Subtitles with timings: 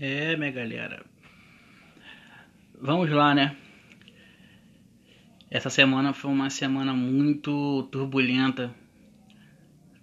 [0.00, 1.04] É, minha galera.
[2.80, 3.56] Vamos lá, né?
[5.50, 8.72] Essa semana foi uma semana muito turbulenta,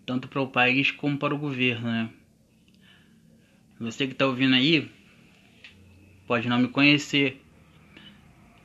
[0.05, 2.09] tanto para o país como para o governo, né?
[3.79, 4.91] Você que está ouvindo aí
[6.27, 7.41] pode não me conhecer,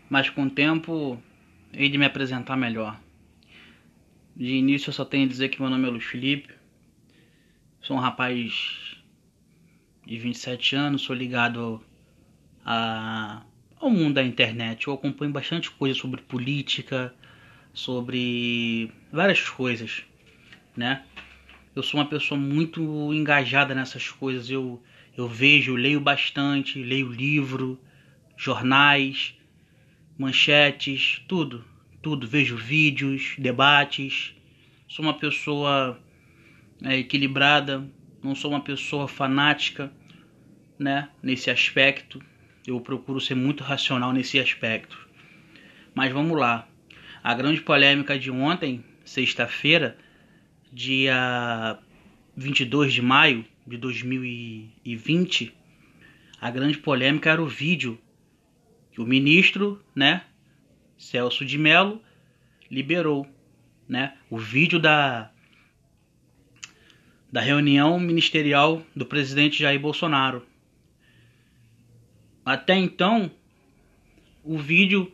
[0.09, 1.23] mas com o tempo
[1.73, 3.01] hei de me apresentar melhor.
[4.35, 6.53] De início eu só tenho a dizer que meu nome é Luiz Felipe,
[7.81, 9.00] sou um rapaz
[10.11, 11.80] de 27 anos, sou ligado
[12.66, 13.45] a,
[13.78, 14.88] ao mundo da internet.
[14.88, 17.14] Eu acompanho bastante coisa sobre política,
[17.73, 20.02] sobre várias coisas,
[20.77, 21.04] né?
[21.77, 24.51] Eu sou uma pessoa muito engajada nessas coisas.
[24.51, 24.82] Eu,
[25.16, 27.79] eu vejo, leio bastante, leio livro,
[28.37, 29.37] jornais,
[30.18, 31.65] manchetes, tudo,
[32.02, 32.27] tudo.
[32.27, 34.34] Vejo vídeos, debates.
[34.88, 36.02] Sou uma pessoa
[36.82, 37.88] é, equilibrada,
[38.24, 39.92] não sou uma pessoa fanática
[40.80, 42.20] né, nesse aspecto.
[42.66, 44.99] Eu procuro ser muito racional nesse aspecto.
[45.95, 46.66] Mas vamos lá.
[47.23, 49.99] A grande polêmica de ontem, sexta-feira,
[50.73, 51.79] dia
[52.35, 55.54] 22 de maio de 2020,
[56.41, 58.01] a grande polêmica era o vídeo
[58.91, 60.24] que o ministro, né,
[60.97, 62.01] Celso de Mello,
[62.71, 63.26] liberou,
[63.87, 65.31] né, o vídeo da
[67.31, 70.44] da reunião ministerial do presidente Jair Bolsonaro.
[72.50, 73.31] Até então,
[74.43, 75.12] o vídeo,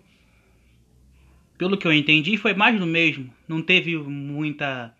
[1.58, 3.30] pelo que eu entendi, foi mais do mesmo.
[3.46, 4.96] Não teve muita.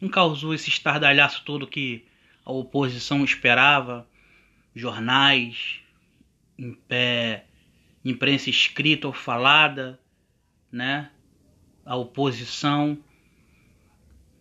[0.00, 2.02] Não causou esse estardalhaço todo que
[2.46, 4.08] a oposição esperava.
[4.74, 5.80] Jornais,
[6.58, 7.44] em pé,
[8.02, 10.00] imprensa escrita ou falada,
[10.72, 11.10] né?
[11.84, 12.96] A oposição,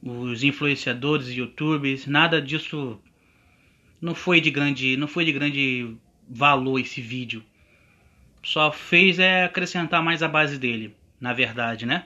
[0.02, 2.97] os influenciadores, youtubers, nada disso
[3.99, 5.97] não foi de grande, não foi de grande
[6.28, 7.44] valor esse vídeo.
[8.44, 12.06] Só fez é acrescentar mais a base dele, na verdade, né?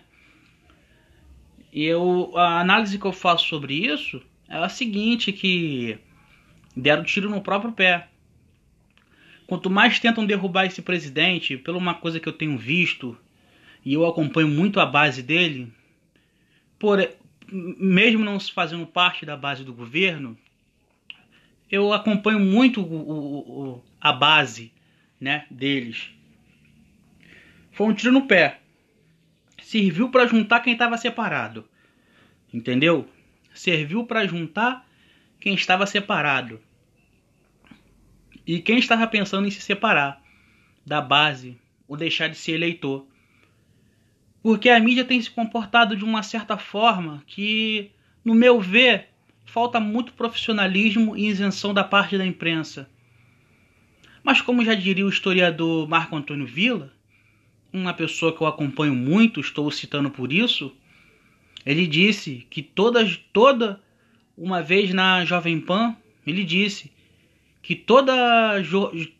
[1.72, 5.98] E eu, a análise que eu faço sobre isso é a seguinte, que
[6.76, 8.08] deram tiro no próprio pé.
[9.46, 13.18] Quanto mais tentam derrubar esse presidente, pela uma coisa que eu tenho visto,
[13.84, 15.72] e eu acompanho muito a base dele,
[16.78, 17.00] por,
[17.52, 20.38] mesmo não fazendo parte da base do governo,
[21.70, 24.72] eu acompanho muito o, o, a base
[25.20, 26.10] né, deles.
[27.72, 28.60] Foi um tiro no pé.
[29.62, 31.68] Serviu para juntar quem estava separado.
[32.52, 33.08] Entendeu?
[33.54, 34.88] Serviu para juntar
[35.40, 36.60] quem estava separado.
[38.46, 40.22] E quem estava pensando em se separar
[40.86, 41.58] da base
[41.88, 43.06] ou deixar de ser eleitor.
[44.42, 47.92] Porque a mídia tem se comportado de uma certa forma que,
[48.26, 49.10] no meu ver,
[49.50, 52.90] falta muito profissionalismo e isenção da parte da imprensa.
[54.24, 56.94] Mas como já diria o historiador Marco Antônio Villa,
[57.74, 60.76] uma pessoa que eu acompanho muito, estou citando por isso,
[61.66, 63.82] ele disse que toda, toda
[64.38, 65.96] uma vez na Jovem Pan,
[66.26, 66.92] ele disse
[67.62, 68.14] que toda,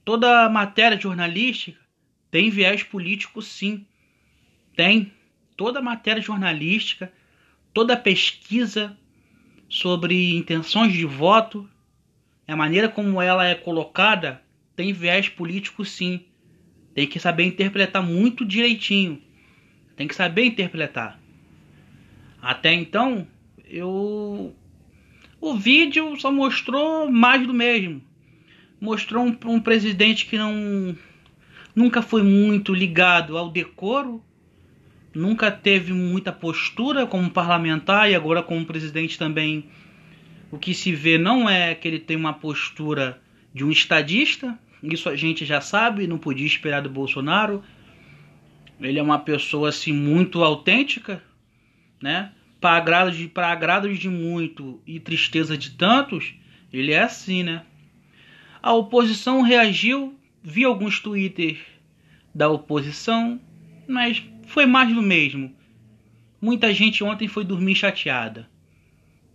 [0.06, 1.80] toda matéria jornalística
[2.30, 3.86] tem viés político sim.
[4.76, 5.12] Tem.
[5.58, 7.12] Toda matéria jornalística,
[7.74, 8.98] toda pesquisa
[9.70, 11.70] sobre intenções de voto,
[12.48, 14.42] a maneira como ela é colocada
[14.76, 16.26] tem viés político sim.
[16.96, 19.22] Tem que saber interpretar muito direitinho.
[19.96, 21.20] Tem que saber interpretar.
[22.42, 23.28] Até então,
[23.66, 24.56] eu
[25.42, 28.02] o vídeo só mostrou mais do mesmo.
[28.82, 30.96] Mostrou um, um presidente que não
[31.76, 34.24] nunca foi muito ligado ao decoro
[35.14, 39.66] nunca teve muita postura como parlamentar e agora como presidente também
[40.52, 43.22] o que se vê não é que ele tem uma postura
[43.54, 47.64] de um estadista, isso a gente já sabe, não podia esperar do Bolsonaro.
[48.80, 51.22] Ele é uma pessoa assim muito autêntica,
[52.02, 52.32] né?
[52.62, 56.34] Para agrado de para agrado de muito e tristeza de tantos,
[56.72, 57.64] ele é assim, né?
[58.62, 61.60] A oposição reagiu, vi alguns twitters
[62.34, 63.40] da oposição,
[63.88, 65.56] mas foi mais do mesmo.
[66.42, 68.50] Muita gente ontem foi dormir chateada.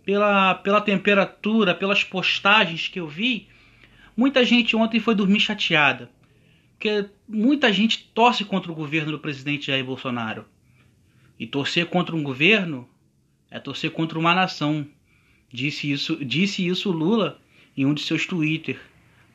[0.03, 3.47] Pela, pela temperatura, pelas postagens que eu vi,
[4.15, 6.11] muita gente ontem foi dormir chateada.
[6.73, 10.45] Porque muita gente torce contra o governo do presidente Jair Bolsonaro.
[11.39, 12.87] E torcer contra um governo
[13.49, 14.85] é torcer contra uma nação.
[15.51, 17.39] Disse isso, disse isso Lula
[17.75, 18.79] em um de seus Twitter.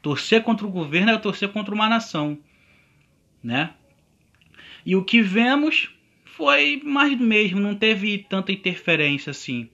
[0.03, 2.39] Torcer contra o governo é torcer contra uma nação,
[3.43, 3.75] né?
[4.85, 5.91] E o que vemos
[6.25, 9.69] foi mais do mesmo, não teve tanta interferência assim.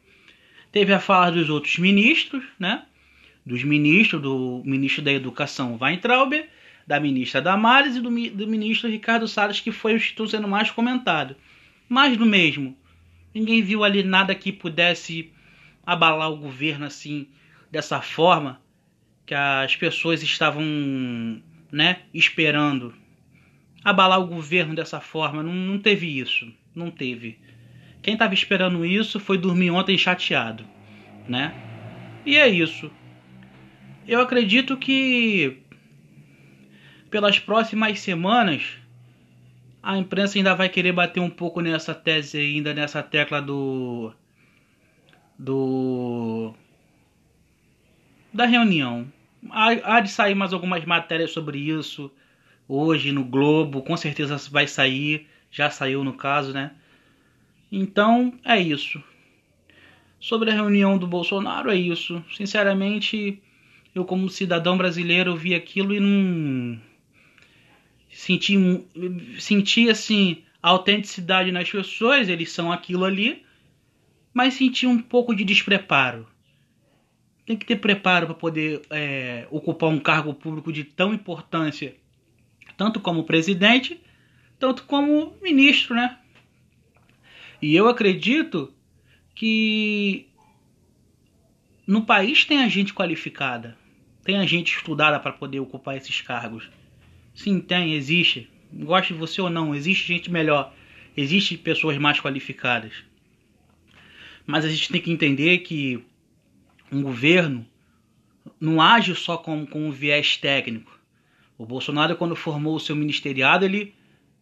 [0.72, 2.82] Teve a fala dos outros ministros, né?
[3.46, 6.32] dos ministros, do ministro da Educação Weintraub,
[6.84, 10.68] da ministra Damares e do, do ministro Ricardo Salles, que foi o que sendo mais
[10.70, 11.36] comentado.
[11.88, 12.76] Mais do mesmo.
[13.32, 15.30] Ninguém viu ali nada que pudesse
[15.86, 17.28] abalar o governo assim,
[17.70, 18.60] dessa forma
[19.24, 20.62] que as pessoas estavam,
[21.70, 22.92] né, esperando.
[23.86, 27.38] Abalar o governo dessa forma, não, não teve isso, não teve.
[28.02, 30.64] Quem estava esperando isso foi dormir ontem chateado,
[31.28, 31.54] né?
[32.24, 32.90] E é isso.
[34.04, 35.58] Eu acredito que
[37.08, 38.76] pelas próximas semanas
[39.80, 44.12] a imprensa ainda vai querer bater um pouco nessa tese ainda nessa tecla do
[45.38, 46.52] do
[48.32, 49.06] da reunião.
[49.48, 52.10] Há, há de sair mais algumas matérias sobre isso
[52.68, 56.72] hoje no Globo, com certeza vai sair, já saiu no caso, né?
[57.70, 59.02] Então é isso.
[60.18, 62.24] Sobre a reunião do Bolsonaro é isso.
[62.34, 63.40] Sinceramente,
[63.94, 66.80] eu como cidadão brasileiro vi aquilo e não
[68.10, 68.56] senti
[69.38, 73.44] senti assim a autenticidade nas pessoas, eles são aquilo ali,
[74.34, 76.26] mas senti um pouco de despreparo.
[77.44, 81.94] Tem que ter preparo para poder é, ocupar um cargo público de tão importância,
[82.76, 84.00] tanto como presidente,
[84.58, 86.18] tanto como ministro, né?
[87.60, 88.72] E eu acredito
[89.34, 90.26] que
[91.86, 93.76] no país tem a gente qualificada,
[94.24, 96.68] tem a gente estudada para poder ocupar esses cargos.
[97.34, 98.50] Sim, tem, existe.
[98.72, 100.74] Goste você ou não, existe gente melhor,
[101.16, 102.92] existe pessoas mais qualificadas.
[104.46, 106.04] Mas a gente tem que entender que
[106.90, 107.66] um governo
[108.60, 110.95] não age só com, com um viés técnico.
[111.58, 113.94] O Bolsonaro, quando formou o seu ministeriado, ele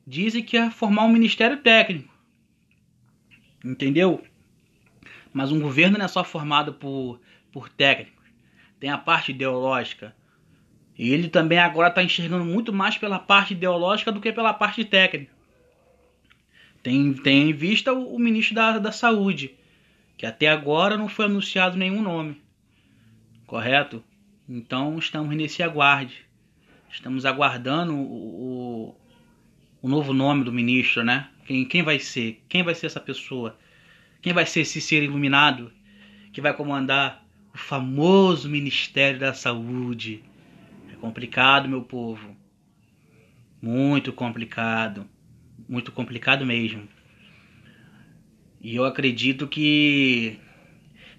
[0.06, 2.12] disse que ia formar um ministério técnico.
[3.64, 4.22] Entendeu?
[5.32, 7.20] Mas um governo não é só formado por,
[7.52, 8.25] por técnicos.
[8.78, 10.14] Tem a parte ideológica.
[10.96, 14.84] E ele também agora está enxergando muito mais pela parte ideológica do que pela parte
[14.84, 15.32] técnica.
[16.82, 19.55] Tem, tem em vista o, o ministro da, da Saúde,
[20.17, 22.40] que até agora não foi anunciado nenhum nome.
[23.46, 24.05] Correto?
[24.49, 26.26] Então estamos nesse aguarde.
[26.94, 28.96] Estamos aguardando o,
[29.82, 31.29] o, novo nome do ministro, né?
[31.44, 32.41] Quem, quem vai ser?
[32.49, 33.58] Quem vai ser essa pessoa?
[34.23, 35.73] Quem vai ser esse ser iluminado
[36.32, 40.23] que vai comandar o famoso Ministério da Saúde?
[40.93, 42.37] É complicado, meu povo.
[43.61, 45.05] Muito complicado.
[45.69, 46.88] Muito complicado mesmo.
[48.62, 50.38] E eu acredito que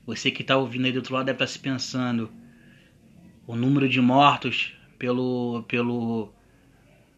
[0.05, 2.31] você que está ouvindo aí do outro lado deve estar tá se pensando
[3.45, 6.33] o número de mortos pelo, pelo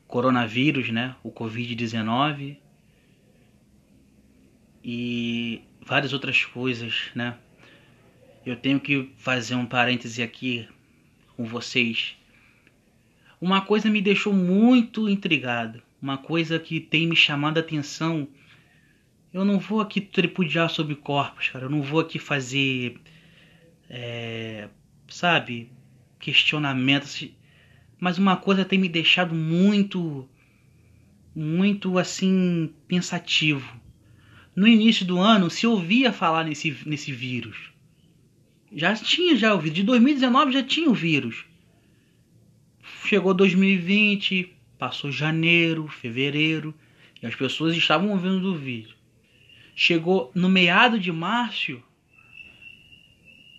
[0.08, 1.16] coronavírus, né?
[1.24, 2.58] O Covid-19
[4.84, 7.38] e várias outras coisas, né?
[8.46, 10.68] Eu tenho que fazer um parêntese aqui
[11.36, 12.16] com vocês.
[13.40, 18.28] Uma coisa me deixou muito intrigado, uma coisa que tem me chamado a atenção.
[19.34, 21.66] Eu não vou aqui tripudiar sobre corpos, cara.
[21.66, 22.98] Eu não vou aqui fazer,
[23.90, 24.70] é,
[25.10, 25.70] sabe,
[26.18, 27.30] questionamentos.
[28.00, 30.28] Mas uma coisa tem me deixado muito,
[31.36, 33.88] muito assim pensativo
[34.58, 37.56] no início do ano se ouvia falar nesse, nesse vírus.
[38.74, 39.76] Já tinha já o vírus.
[39.76, 41.46] De 2019 já tinha o vírus.
[43.06, 46.74] Chegou 2020, passou janeiro, fevereiro,
[47.22, 48.96] e as pessoas estavam ouvindo do vírus.
[49.76, 51.80] Chegou no meado de março,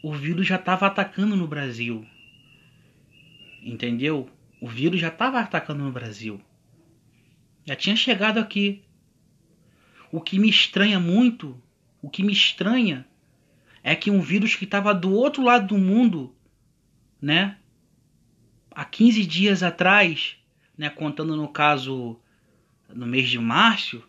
[0.02, 2.04] o vírus já estava atacando no Brasil.
[3.62, 4.29] Entendeu?
[4.61, 6.41] O vírus já estava atacando no Brasil.
[7.65, 8.83] Já tinha chegado aqui.
[10.11, 11.61] O que me estranha muito,
[12.00, 13.07] o que me estranha
[13.83, 16.35] é que um vírus que estava do outro lado do mundo,
[17.21, 17.59] né?
[18.71, 20.37] Há 15 dias atrás,
[20.77, 22.19] né, contando no caso
[22.88, 24.03] no mês de março,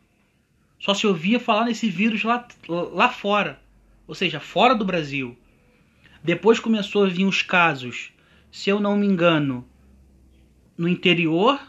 [0.79, 3.61] só se ouvia falar nesse vírus lá, lá fora,
[4.07, 5.37] ou seja, fora do Brasil.
[6.23, 8.11] Depois começou a vir os casos,
[8.51, 9.67] se eu não me engano,
[10.77, 11.59] no interior,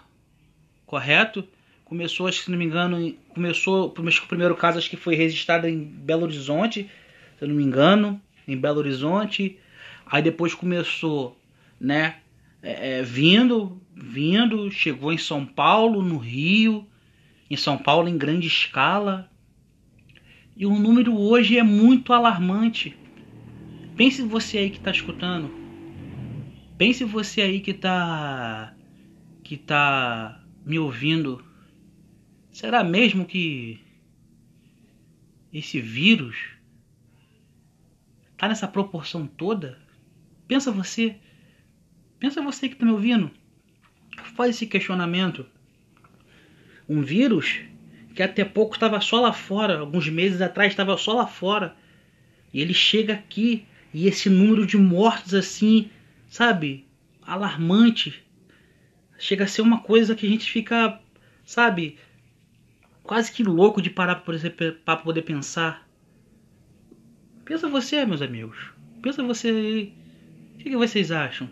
[0.87, 1.47] correto?
[1.85, 6.23] Começou, se não me engano, começou, o primeiro caso acho que foi registrado em Belo
[6.23, 6.89] Horizonte,
[7.37, 9.59] se eu não me engano, em Belo Horizonte.
[10.07, 11.37] Aí depois começou,
[11.81, 12.19] né,
[12.63, 16.87] é, é, vindo, vindo, chegou em São Paulo, no Rio,
[17.51, 19.29] em São Paulo em grande escala.
[20.57, 22.97] E o número hoje é muito alarmante.
[23.97, 25.60] Pense você aí que está escutando.
[26.81, 28.75] Pense você aí que está
[29.45, 31.45] que tá me ouvindo
[32.51, 33.79] Será mesmo que
[35.53, 36.37] esse vírus
[38.33, 39.79] está nessa proporção toda?
[40.49, 41.17] Pensa você.
[42.19, 43.31] Pensa você que está me ouvindo.
[44.35, 45.45] Faz esse questionamento.
[46.89, 47.61] Um vírus
[48.15, 51.77] que até pouco estava só lá fora, alguns meses atrás estava só lá fora.
[52.55, 55.91] E ele chega aqui e esse número de mortos assim,
[56.31, 56.89] sabe,
[57.21, 58.25] alarmante.
[59.19, 60.99] Chega a ser uma coisa que a gente fica,
[61.45, 61.99] sabe,
[63.03, 64.25] quase que louco de parar
[64.85, 65.87] para poder pensar.
[67.45, 68.73] Pensa você, meus amigos.
[69.03, 69.95] Pensa você aí.
[70.55, 71.51] O que, vocês acham?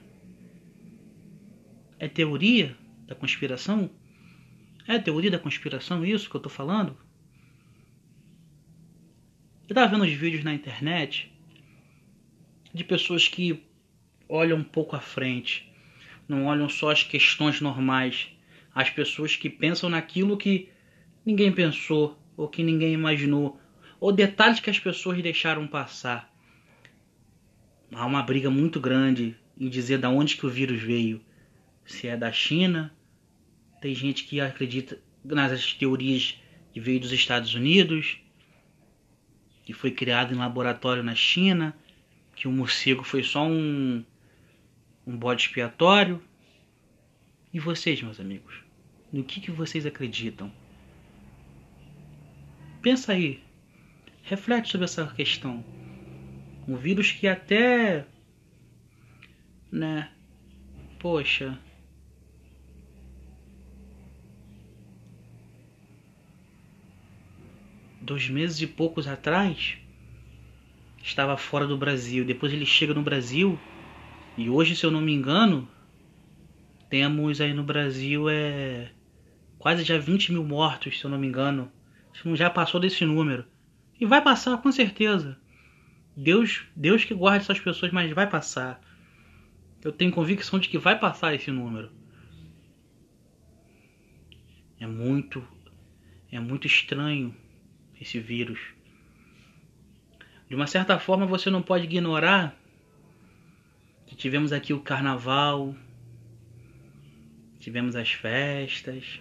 [1.98, 3.90] É teoria da conspiração?
[4.86, 6.96] É teoria da conspiração isso que eu tô falando?
[9.68, 11.30] Eu tava vendo os vídeos na internet
[12.72, 13.67] de pessoas que
[14.28, 15.72] olham um pouco à frente,
[16.28, 18.28] não olham só as questões normais,
[18.74, 20.68] as pessoas que pensam naquilo que
[21.24, 23.60] ninguém pensou ou que ninguém imaginou,
[23.98, 26.32] ou detalhes que as pessoas deixaram passar.
[27.92, 31.20] Há uma briga muito grande em dizer da onde que o vírus veio,
[31.84, 32.94] se é da China,
[33.80, 36.40] tem gente que acredita nas teorias
[36.72, 38.20] que veio dos Estados Unidos,
[39.64, 41.76] que foi criado em laboratório na China,
[42.36, 44.04] que o morcego foi só um,
[45.08, 46.22] um bode expiatório.
[47.52, 48.62] E vocês, meus amigos?
[49.10, 50.52] No que, que vocês acreditam?
[52.82, 53.42] Pensa aí.
[54.22, 55.64] Reflete sobre essa questão.
[56.68, 58.06] Um vírus que até.
[59.72, 60.10] Né?
[60.98, 61.58] Poxa.
[68.00, 69.76] dois meses e poucos atrás,
[71.02, 72.24] estava fora do Brasil.
[72.24, 73.60] Depois ele chega no Brasil
[74.38, 75.68] e hoje, se eu não me engano,
[76.88, 78.92] temos aí no Brasil é
[79.58, 81.72] quase já 20 mil mortos, se eu não me engano.
[82.34, 83.44] Já passou desse número.
[84.00, 85.36] E vai passar com certeza.
[86.16, 88.80] Deus, Deus que guarde essas pessoas, mas vai passar.
[89.82, 91.90] Eu tenho convicção de que vai passar esse número.
[94.78, 95.44] É muito
[96.30, 97.34] é muito estranho
[98.00, 98.60] esse vírus.
[100.48, 102.57] De uma certa forma, você não pode ignorar
[104.18, 105.76] tivemos aqui o carnaval,
[107.60, 109.20] tivemos as festas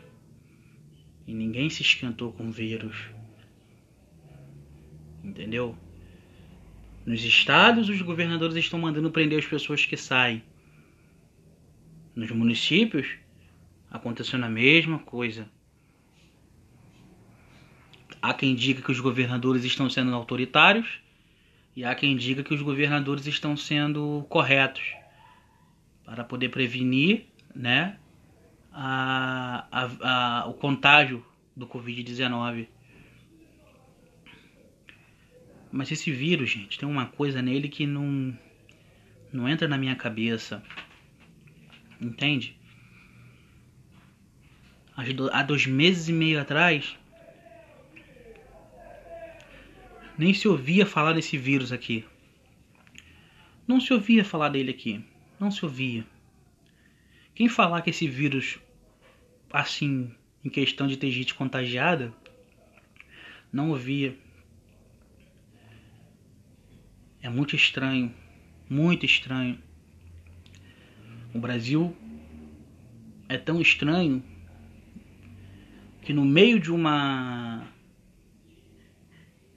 [1.28, 2.96] e ninguém se esquentou com vírus.
[5.24, 5.78] Entendeu?
[7.06, 10.44] Nos estados, os governadores estão mandando prender as pessoas que saem.
[12.16, 13.08] Nos municípios,
[13.92, 15.48] acontecendo a mesma coisa.
[18.20, 21.02] Há quem diga que os governadores estão sendo autoritários
[21.78, 24.96] e há quem diga que os governadores estão sendo corretos
[26.04, 28.00] para poder prevenir né,
[28.74, 31.24] a, a, a o contágio
[31.56, 32.68] do Covid-19.
[35.72, 38.36] Mas esse vírus, gente, tem uma coisa nele que não,
[39.32, 40.64] não entra na minha cabeça.
[42.02, 42.58] Entende?
[45.32, 46.98] Há dois meses e meio atrás,
[50.18, 52.04] Nem se ouvia falar desse vírus aqui.
[53.68, 55.04] Não se ouvia falar dele aqui.
[55.40, 56.06] Não se ouvia.
[57.36, 58.58] Quem falar que esse vírus,
[59.52, 60.12] assim,
[60.44, 62.12] em questão de ter gente contagiada,
[63.54, 64.18] não ouvia.
[67.22, 68.12] É muito estranho.
[68.68, 69.60] Muito estranho.
[71.32, 71.96] O Brasil
[73.30, 74.24] é tão estranho
[76.02, 77.68] que no meio de uma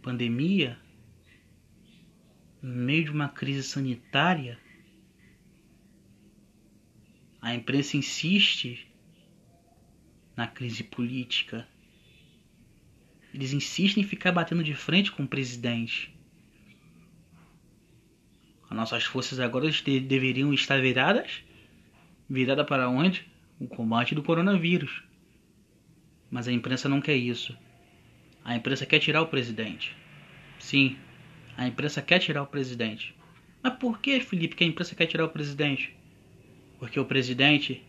[0.00, 0.78] pandemia,
[2.62, 4.59] no meio de uma crise sanitária,
[7.40, 8.87] a imprensa insiste
[10.37, 11.66] na crise política.
[13.33, 16.14] Eles insistem em ficar batendo de frente com o presidente.
[18.69, 19.69] As nossas forças agora
[20.07, 21.42] deveriam estar viradas.
[22.28, 23.26] Virada para onde?
[23.59, 25.02] O combate do coronavírus.
[26.30, 27.57] Mas a imprensa não quer isso.
[28.44, 29.97] A imprensa quer tirar o presidente.
[30.59, 30.97] Sim,
[31.56, 33.14] a imprensa quer tirar o presidente.
[33.62, 35.94] Mas por que, Felipe, que a imprensa quer tirar o presidente?
[36.78, 37.82] Porque o presidente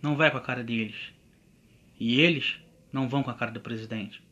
[0.00, 1.12] não vai com a cara deles.
[1.98, 2.56] E eles
[2.92, 4.22] não vão com a cara do presidente.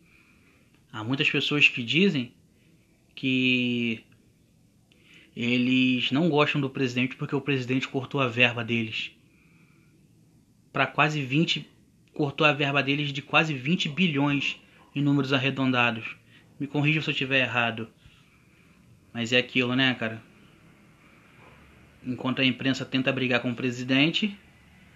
[0.93, 2.33] Há muitas pessoas que dizem
[3.15, 4.05] que
[5.35, 9.11] eles não gostam do presidente porque o presidente cortou a verba deles
[10.73, 11.72] para quase 20
[12.14, 14.61] cortou a verba deles de quase 20 bilhões
[14.95, 16.16] em números arredondados.
[16.61, 17.88] Me corrija se eu estiver errado.
[19.12, 20.23] Mas é aquilo, né, cara?
[22.04, 24.38] Enquanto a imprensa tenta brigar com o presidente,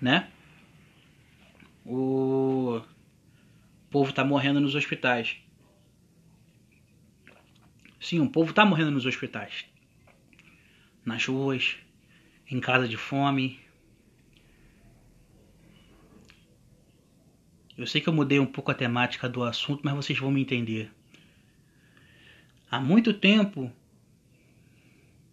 [0.00, 0.28] né?
[1.85, 2.82] O
[3.90, 5.37] povo tá morrendo nos hospitais.
[8.00, 9.66] Sim, o povo tá morrendo nos hospitais.
[11.04, 11.76] nas ruas,
[12.50, 13.61] em casa de fome.
[17.76, 20.40] Eu sei que eu mudei um pouco a temática do assunto, mas vocês vão me
[20.40, 20.90] entender.
[22.71, 23.71] Há muito tempo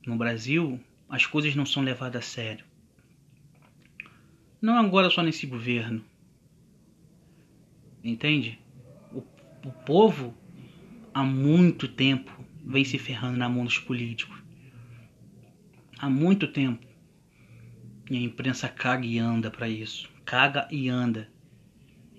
[0.06, 2.66] no Brasil as coisas não são levadas a sério.
[4.62, 6.04] Não agora só nesse governo.
[8.04, 8.60] Entende?
[9.12, 9.20] O,
[9.66, 10.36] o povo
[11.14, 12.32] há muito tempo
[12.66, 14.38] vem se ferrando na mão dos políticos.
[15.98, 16.86] Há muito tempo.
[18.10, 20.10] E a imprensa caga e anda para isso.
[20.26, 21.33] Caga e anda.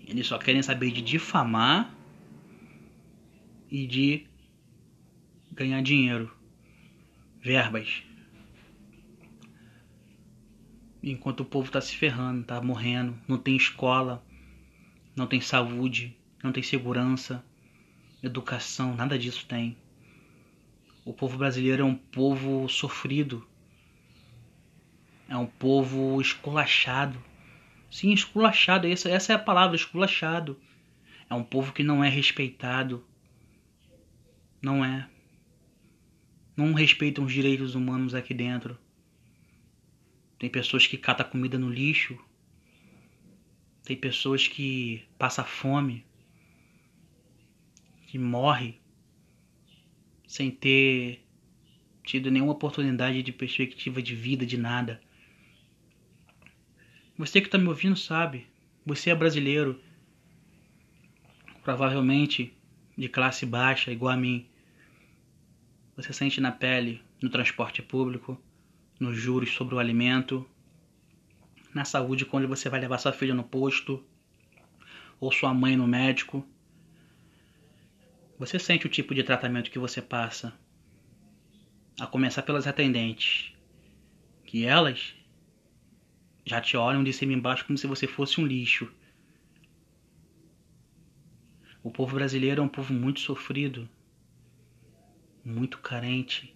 [0.07, 1.95] Eles só querem saber de difamar
[3.71, 4.27] e de
[5.53, 6.35] ganhar dinheiro,
[7.41, 8.03] verbas.
[11.03, 14.25] Enquanto o povo está se ferrando, está morrendo, não tem escola,
[15.15, 17.45] não tem saúde, não tem segurança,
[18.23, 19.77] educação, nada disso tem.
[21.05, 23.47] O povo brasileiro é um povo sofrido,
[25.29, 27.23] é um povo esculachado.
[27.95, 30.61] Sim, esculachado, essa, essa é a palavra, esculachado.
[31.31, 33.07] É um povo que não é respeitado.
[34.61, 35.09] Não é.
[36.57, 38.77] Não respeitam os direitos humanos aqui dentro.
[40.41, 42.19] Tem pessoas que catam comida no lixo.
[43.85, 46.05] Tem pessoas que passam fome.
[48.09, 48.81] Que morre
[50.27, 51.25] sem ter
[52.03, 55.01] tido nenhuma oportunidade de perspectiva de vida, de nada.
[57.17, 58.45] Você que está me ouvindo sabe,
[58.85, 59.81] você é brasileiro,
[61.63, 62.53] provavelmente
[62.99, 64.49] de classe baixa, igual a mim.
[65.97, 68.37] Você sente na pele, no transporte público,
[68.99, 70.45] nos juros sobre o alimento,
[71.73, 74.05] na saúde quando você vai levar sua filha no posto
[75.21, 76.45] ou sua mãe no médico.
[78.41, 80.53] Você sente o tipo de tratamento que você passa,
[82.01, 83.55] a começar pelas atendentes,
[84.45, 85.15] que elas
[86.45, 88.93] já te olham de cima embaixo como se você fosse um lixo.
[91.83, 93.89] O povo brasileiro é um povo muito sofrido,
[95.45, 96.55] muito carente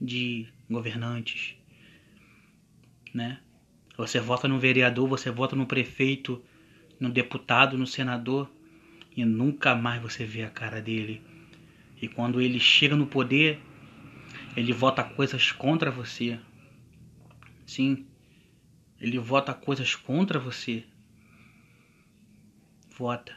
[0.00, 1.56] de governantes,
[3.14, 3.40] né?
[3.96, 6.42] Você vota no vereador, você vota no prefeito,
[6.98, 8.50] no deputado, no senador
[9.16, 11.22] e nunca mais você vê a cara dele.
[12.00, 13.60] E quando ele chega no poder,
[14.56, 16.38] ele vota coisas contra você.
[17.66, 18.06] Sim,
[19.00, 20.84] ele vota coisas contra você.
[22.96, 23.34] Vota.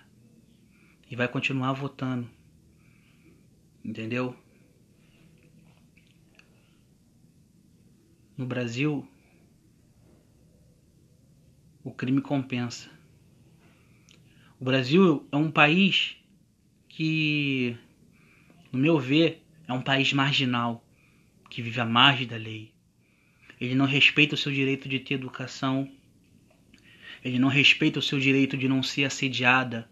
[1.10, 2.30] E vai continuar votando.
[3.84, 4.36] Entendeu?
[8.36, 9.08] No Brasil,
[11.84, 12.90] o crime compensa.
[14.60, 16.18] O Brasil é um país
[16.90, 17.78] que,
[18.72, 20.84] no meu ver, é um país marginal,
[21.50, 22.73] que vive à margem da lei.
[23.64, 25.90] Ele não respeita o seu direito de ter educação.
[27.24, 29.90] Ele não respeita o seu direito de não ser assediada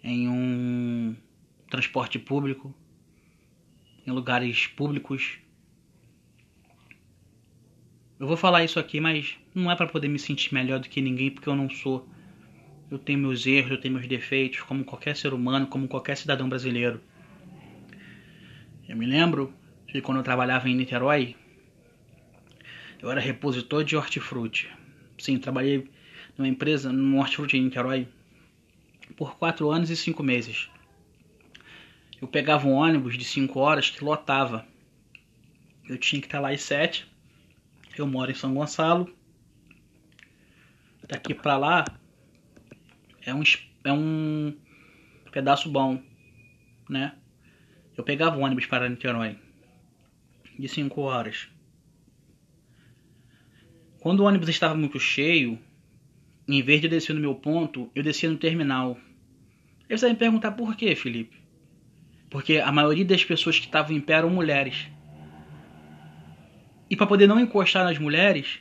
[0.00, 1.16] em um
[1.68, 2.72] transporte público,
[4.06, 5.40] em lugares públicos.
[8.20, 11.00] Eu vou falar isso aqui, mas não é para poder me sentir melhor do que
[11.00, 12.08] ninguém, porque eu não sou.
[12.88, 16.48] Eu tenho meus erros, eu tenho meus defeitos, como qualquer ser humano, como qualquer cidadão
[16.48, 17.02] brasileiro.
[18.88, 19.52] Eu me lembro
[19.88, 21.34] que quando eu trabalhava em Niterói,
[23.00, 24.70] eu era repositor de hortifruti.
[25.18, 25.90] Sim, trabalhei
[26.36, 28.08] numa empresa, num hortifruti em Niterói,
[29.16, 30.68] por quatro anos e cinco meses.
[32.20, 34.66] Eu pegava um ônibus de cinco horas que lotava.
[35.88, 37.06] Eu tinha que estar lá às sete.
[37.96, 39.12] Eu moro em São Gonçalo.
[41.08, 41.84] Daqui para lá
[43.22, 43.42] é um,
[43.84, 44.56] é um
[45.32, 46.02] pedaço bom,
[46.88, 47.14] né?
[47.96, 49.38] Eu pegava o ônibus para Niterói
[50.58, 51.48] de 5 horas.
[54.08, 55.58] Quando o ônibus estava muito cheio,
[56.48, 58.96] em vez de descer no meu ponto, eu descia no terminal.
[59.86, 61.36] Você vai me perguntar por quê, Felipe?
[62.30, 64.88] Porque a maioria das pessoas que estavam em pé eram mulheres.
[66.88, 68.60] E para poder não encostar nas mulheres,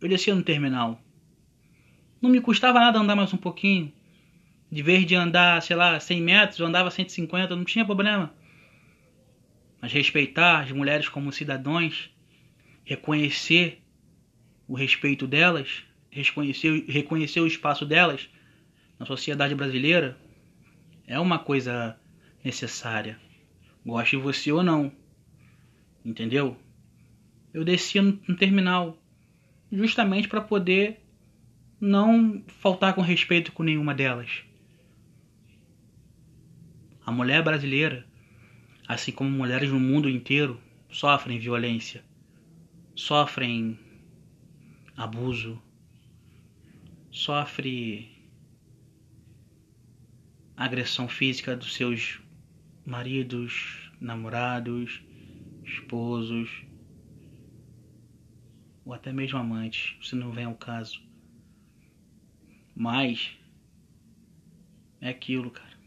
[0.00, 0.98] eu descia no terminal.
[2.18, 3.92] Não me custava nada andar mais um pouquinho.
[4.72, 8.32] De vez de andar, sei lá, 100 metros, eu andava 150, não tinha problema.
[9.82, 12.10] Mas respeitar as mulheres como cidadãos,
[12.86, 13.82] reconhecer
[14.68, 18.28] o respeito delas, reconhecer, reconhecer o espaço delas
[18.98, 20.18] na sociedade brasileira,
[21.06, 21.98] é uma coisa
[22.44, 23.18] necessária.
[23.84, 24.92] Goste você ou não.
[26.04, 26.56] Entendeu?
[27.52, 28.96] Eu descia no, no terminal
[29.72, 31.00] justamente para poder
[31.80, 34.42] não faltar com respeito com nenhuma delas.
[37.06, 38.06] A mulher brasileira,
[38.86, 42.04] assim como mulheres no mundo inteiro, sofrem violência.
[42.94, 43.78] sofrem
[44.98, 45.62] abuso,
[47.08, 48.10] sofre
[50.56, 52.20] agressão física dos seus
[52.84, 55.00] maridos, namorados,
[55.64, 56.50] esposos
[58.84, 61.00] ou até mesmo amantes, se não vem ao caso.
[62.74, 63.38] Mas
[65.00, 65.78] é aquilo, cara.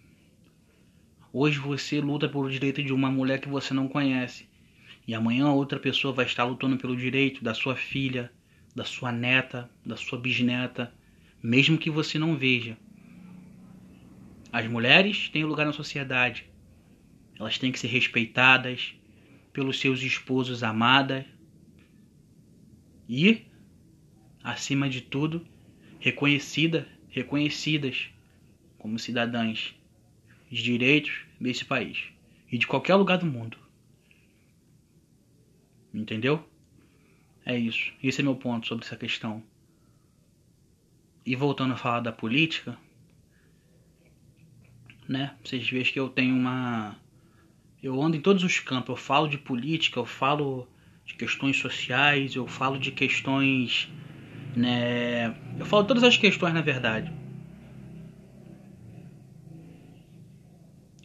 [1.34, 4.48] Hoje você luta pelo direito de uma mulher que você não conhece.
[5.06, 8.32] E amanhã outra pessoa vai estar lutando pelo direito da sua filha,
[8.76, 10.94] da sua neta, da sua bisneta,
[11.42, 12.78] mesmo que você não veja.
[14.52, 16.46] As mulheres têm lugar na sociedade.
[17.40, 18.94] Elas têm que ser respeitadas
[19.54, 21.26] pelos seus esposos amadas
[23.08, 23.46] e,
[24.44, 25.46] acima de tudo,
[26.00, 28.10] reconhecida, reconhecidas
[28.78, 29.76] como cidadãs
[30.50, 32.10] de direitos desse país
[32.52, 33.58] e de qualquer lugar do mundo.
[35.94, 36.51] Entendeu?
[37.46, 37.92] É isso.
[38.02, 39.44] Esse é meu ponto sobre essa questão.
[41.26, 42.78] E voltando a falar da política,
[45.08, 45.36] né?
[45.44, 46.96] Vocês veem que eu tenho uma.
[47.82, 48.90] Eu ando em todos os campos.
[48.90, 50.68] Eu falo de política, eu falo
[51.06, 53.90] de questões sociais, eu falo de questões.
[54.56, 55.36] Né?
[55.60, 57.12] Eu falo todas as questões, na verdade.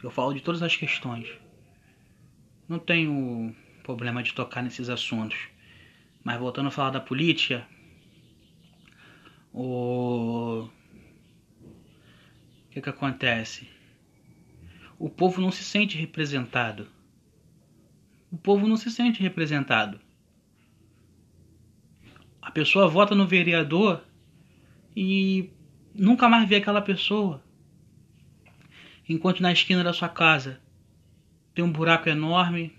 [0.03, 1.29] Eu falo de todas as questões.
[2.68, 5.49] Não tenho problema de tocar nesses assuntos.
[6.27, 7.65] Mas voltando a falar da política,
[9.53, 10.69] o,
[12.69, 13.69] que que acontece?
[14.99, 16.89] O povo não se sente representado.
[18.29, 20.01] O povo não se sente representado.
[22.43, 24.03] A pessoa vota no vereador
[24.97, 25.49] e
[25.95, 27.41] nunca mais vê aquela pessoa.
[29.09, 30.61] Enquanto na esquina da sua casa
[31.55, 32.77] tem um buraco enorme,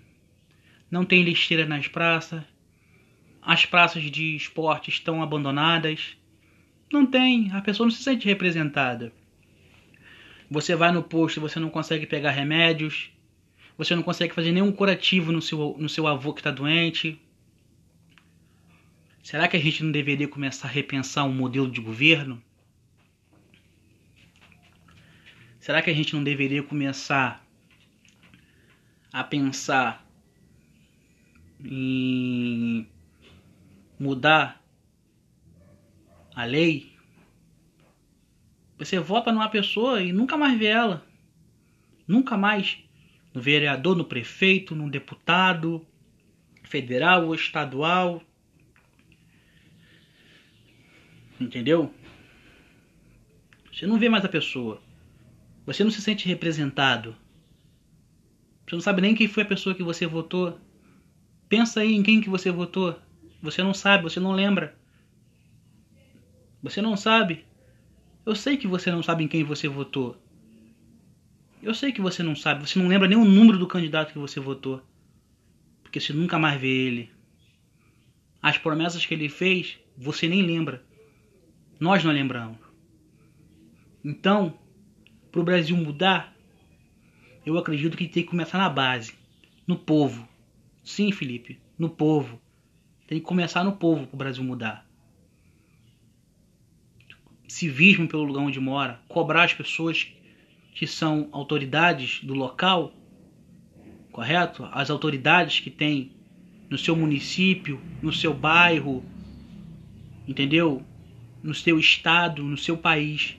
[0.90, 2.44] não tem lixeira nas praças,
[3.48, 6.18] as praças de esporte estão abandonadas.
[6.92, 9.10] Não tem, a pessoa não se sente representada.
[10.50, 13.10] Você vai no posto, você não consegue pegar remédios,
[13.78, 17.18] você não consegue fazer nenhum curativo no seu, no seu avô que está doente.
[19.22, 22.42] Será que a gente não deveria começar a repensar um modelo de governo?
[25.58, 27.42] Será que a gente não deveria começar
[29.10, 30.06] a pensar
[31.64, 32.86] em
[33.98, 34.62] mudar
[36.34, 36.98] a lei,
[38.78, 41.04] você vota numa pessoa e nunca mais vê ela.
[42.06, 42.78] Nunca mais.
[43.34, 45.84] No vereador, no prefeito, no deputado,
[46.62, 48.22] federal ou estadual.
[51.40, 51.92] Entendeu?
[53.72, 54.80] Você não vê mais a pessoa.
[55.66, 57.16] Você não se sente representado.
[58.64, 60.58] Você não sabe nem quem foi a pessoa que você votou.
[61.48, 62.98] Pensa aí em quem que você votou.
[63.40, 64.76] Você não sabe, você não lembra.
[66.62, 67.44] Você não sabe.
[68.26, 70.20] Eu sei que você não sabe em quem você votou.
[71.62, 72.66] Eu sei que você não sabe.
[72.66, 74.82] Você não lembra nem o número do candidato que você votou.
[75.82, 77.10] Porque você nunca mais vê ele.
[78.42, 80.84] As promessas que ele fez, você nem lembra.
[81.80, 82.58] Nós não lembramos.
[84.04, 84.58] Então,
[85.30, 86.34] para o Brasil mudar,
[87.44, 89.14] eu acredito que tem que começar na base,
[89.66, 90.28] no povo.
[90.84, 92.40] Sim, Felipe, no povo.
[93.08, 94.86] Tem que começar no povo para o Brasil mudar.
[97.48, 100.12] Civismo pelo lugar onde mora, cobrar as pessoas
[100.74, 102.92] que são autoridades do local,
[104.12, 104.68] correto?
[104.70, 106.12] As autoridades que tem
[106.68, 109.02] no seu município, no seu bairro,
[110.28, 110.84] entendeu?
[111.42, 113.38] No seu estado, no seu país.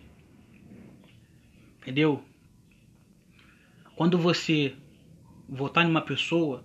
[1.80, 2.24] Entendeu?
[3.96, 4.76] Quando você
[5.48, 6.64] votar em uma pessoa,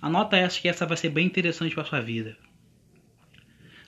[0.00, 2.36] Anota essa que essa vai ser bem interessante para sua vida.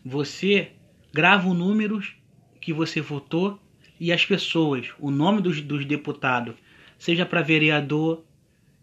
[0.05, 0.73] Você
[1.13, 2.15] grava os números
[2.61, 3.61] que você votou
[3.99, 6.55] e as pessoas, o nome dos, dos deputados,
[6.99, 8.25] seja para vereador,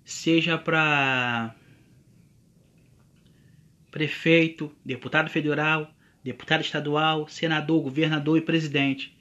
[0.04, 1.54] seja para
[3.92, 9.16] prefeito, deputado federal, deputado estadual, senador, governador e presidente.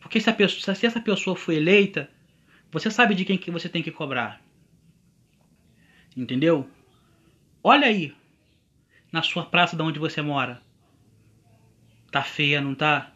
[0.00, 2.10] Porque se, pessoa, se essa pessoa foi eleita,
[2.70, 4.42] você sabe de quem que você tem que cobrar.
[6.16, 6.68] Entendeu?
[7.66, 8.12] Olha aí,
[9.10, 10.60] na sua praça de onde você mora.
[12.12, 13.10] Tá feia, não tá?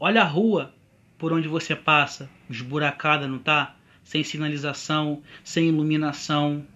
[0.00, 0.74] Olha a rua
[1.18, 3.76] por onde você passa, esburacada, não tá?
[4.02, 6.66] Sem sinalização, sem iluminação.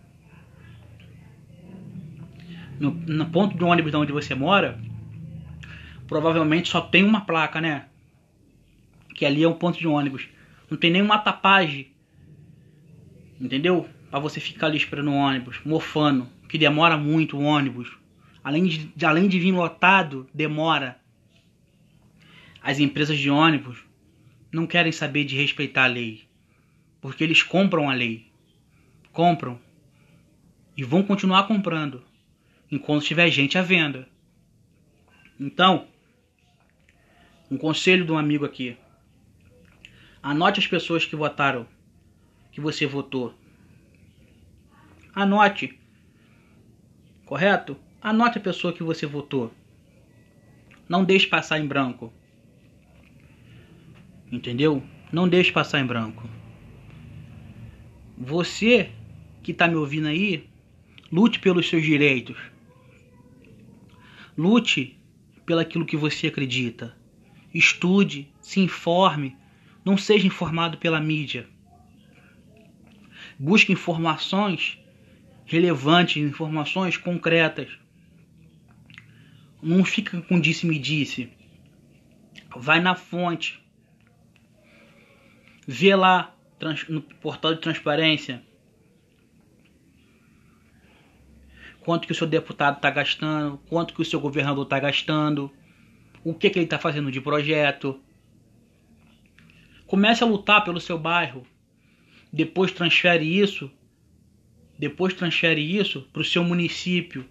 [2.78, 4.78] No, no ponto de ônibus de onde você mora,
[6.06, 7.86] provavelmente só tem uma placa, né?
[9.14, 10.28] Que ali é um ponto de ônibus.
[10.70, 11.90] Não tem nenhuma tapagem.
[13.40, 13.88] Entendeu?
[14.10, 17.96] Para você ficar ali esperando o ônibus, mofando que demora muito o ônibus,
[18.42, 21.00] além de, além de vir lotado, demora.
[22.62, 23.78] As empresas de ônibus
[24.50, 26.24] não querem saber de respeitar a lei,
[27.00, 28.26] porque eles compram a lei.
[29.12, 29.58] Compram
[30.76, 32.04] e vão continuar comprando
[32.70, 34.08] enquanto tiver gente à venda.
[35.38, 35.86] Então,
[37.50, 38.76] um conselho de um amigo aqui.
[40.22, 41.66] Anote as pessoas que votaram,
[42.50, 43.34] que você votou.
[45.14, 45.78] Anote.
[47.26, 47.76] Correto?
[48.00, 49.52] Anote a pessoa que você votou.
[50.88, 52.12] Não deixe passar em branco.
[54.30, 54.80] Entendeu?
[55.12, 56.28] Não deixe passar em branco.
[58.16, 58.90] Você
[59.42, 60.48] que está me ouvindo aí,
[61.10, 62.36] lute pelos seus direitos.
[64.38, 64.96] Lute
[65.44, 66.96] pelaquilo que você acredita.
[67.52, 69.36] Estude, se informe,
[69.84, 71.48] não seja informado pela mídia.
[73.36, 74.78] Busque informações
[75.46, 77.70] relevantes, informações concretas.
[79.62, 81.30] Não fica com disse-me-disse.
[82.54, 83.62] Vai na fonte.
[85.66, 86.34] Vê lá
[86.88, 88.42] no portal de transparência
[91.86, 95.52] quanto que o seu deputado está gastando, quanto que o seu governador está gastando,
[96.24, 98.00] o que, que ele está fazendo de projeto.
[99.86, 101.46] Comece a lutar pelo seu bairro.
[102.32, 103.70] Depois transfere isso.
[104.78, 107.24] Depois transfere isso para o seu município.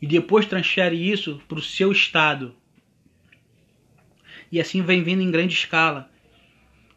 [0.00, 2.54] E depois transfere isso para o seu estado.
[4.50, 6.10] E assim vem vindo em grande escala.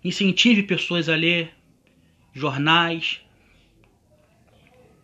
[0.04, 1.54] Incentive pessoas a ler
[2.34, 3.22] jornais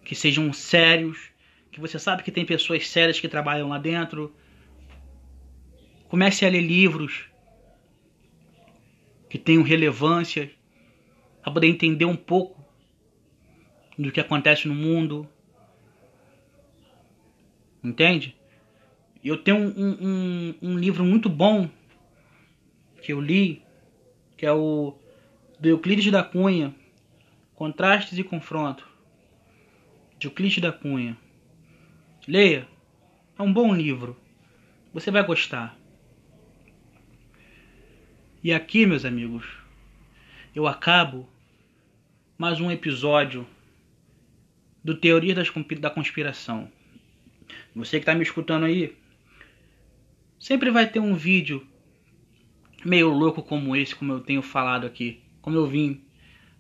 [0.03, 1.29] que sejam sérios,
[1.71, 4.35] que você sabe que tem pessoas sérias que trabalham lá dentro.
[6.09, 7.25] Comece a ler livros
[9.29, 10.51] que tenham relevância
[11.41, 12.60] para poder entender um pouco
[14.01, 15.27] do que acontece no mundo.
[17.83, 18.35] Entende?
[19.23, 21.69] Eu tenho um, um, um livro muito bom
[23.01, 23.63] que eu li,
[24.37, 24.95] que é o
[25.59, 26.73] do Euclides da Cunha,
[27.53, 28.87] Contrastes e Confronto,
[30.17, 31.17] de Euclides da Cunha.
[32.27, 32.67] Leia.
[33.37, 34.15] É um bom livro.
[34.93, 35.77] Você vai gostar.
[38.43, 39.45] E aqui, meus amigos,
[40.53, 41.27] eu acabo
[42.37, 43.47] mais um episódio
[44.83, 46.71] do Teoria da Conspiração.
[47.75, 48.95] Você que está me escutando aí,
[50.39, 51.65] sempre vai ter um vídeo
[52.83, 56.03] meio louco como esse, como eu tenho falado aqui, como eu vim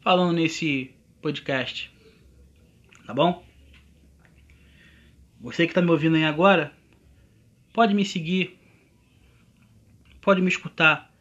[0.01, 1.91] falando nesse podcast.
[3.05, 3.43] Tá bom?
[5.39, 6.71] Você que está me ouvindo aí agora,
[7.73, 8.59] pode me seguir,
[10.21, 11.11] pode me escutar.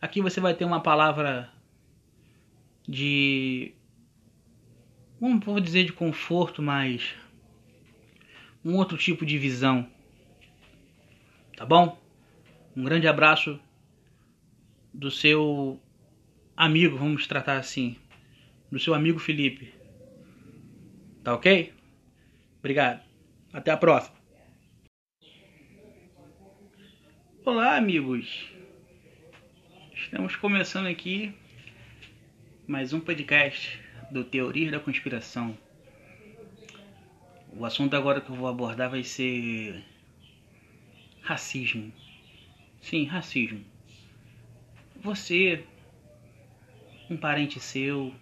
[0.00, 1.48] Aqui você vai ter uma palavra
[2.88, 3.72] de.
[5.22, 7.14] Não vou dizer de conforto, mas.
[8.64, 9.88] Um outro tipo de visão.
[11.56, 11.96] Tá bom?
[12.76, 13.60] Um grande abraço
[14.92, 15.80] do seu
[16.56, 17.96] amigo, vamos tratar assim.
[18.68, 19.72] Do seu amigo Felipe.
[21.22, 21.72] Tá ok?
[22.58, 23.00] Obrigado.
[23.52, 24.16] Até a próxima.
[27.44, 28.50] Olá, amigos.
[29.94, 31.32] Estamos começando aqui
[32.66, 33.81] mais um podcast
[34.12, 35.56] do Teorias da Conspiração.
[37.56, 39.82] O assunto agora que eu vou abordar vai ser
[41.22, 41.90] racismo.
[42.82, 43.64] Sim, racismo.
[44.96, 45.64] Você,
[47.08, 48.14] um parente seu,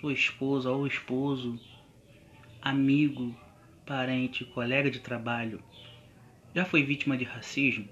[0.00, 1.58] sua esposa ou esposo,
[2.60, 3.34] amigo,
[3.86, 5.62] parente, colega de trabalho
[6.54, 7.88] já foi vítima de racismo?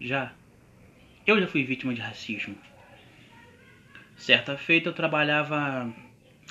[0.00, 0.32] Já.
[1.26, 2.56] Eu já fui vítima de racismo.
[4.18, 5.90] Certa feita eu trabalhava,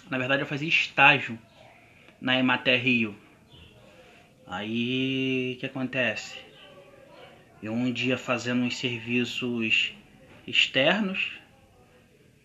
[0.10, 1.38] na verdade eu fazia estágio
[2.20, 3.14] na Emater Rio.
[4.48, 6.40] Aí o que acontece?
[7.62, 9.92] Eu um dia fazendo uns serviços
[10.48, 11.40] externos,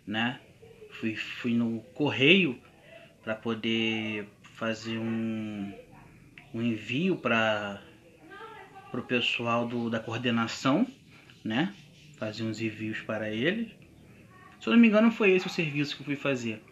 [0.04, 0.40] né?
[0.90, 2.60] Fui, fui no correio
[3.22, 5.72] para poder fazer um,
[6.52, 7.80] um envio para
[8.92, 10.84] o pessoal do, da coordenação,
[11.44, 11.72] né?
[12.18, 13.81] Fazer uns envios para eles.
[14.62, 16.62] Se eu não me engano, foi esse o serviço que eu fui fazer.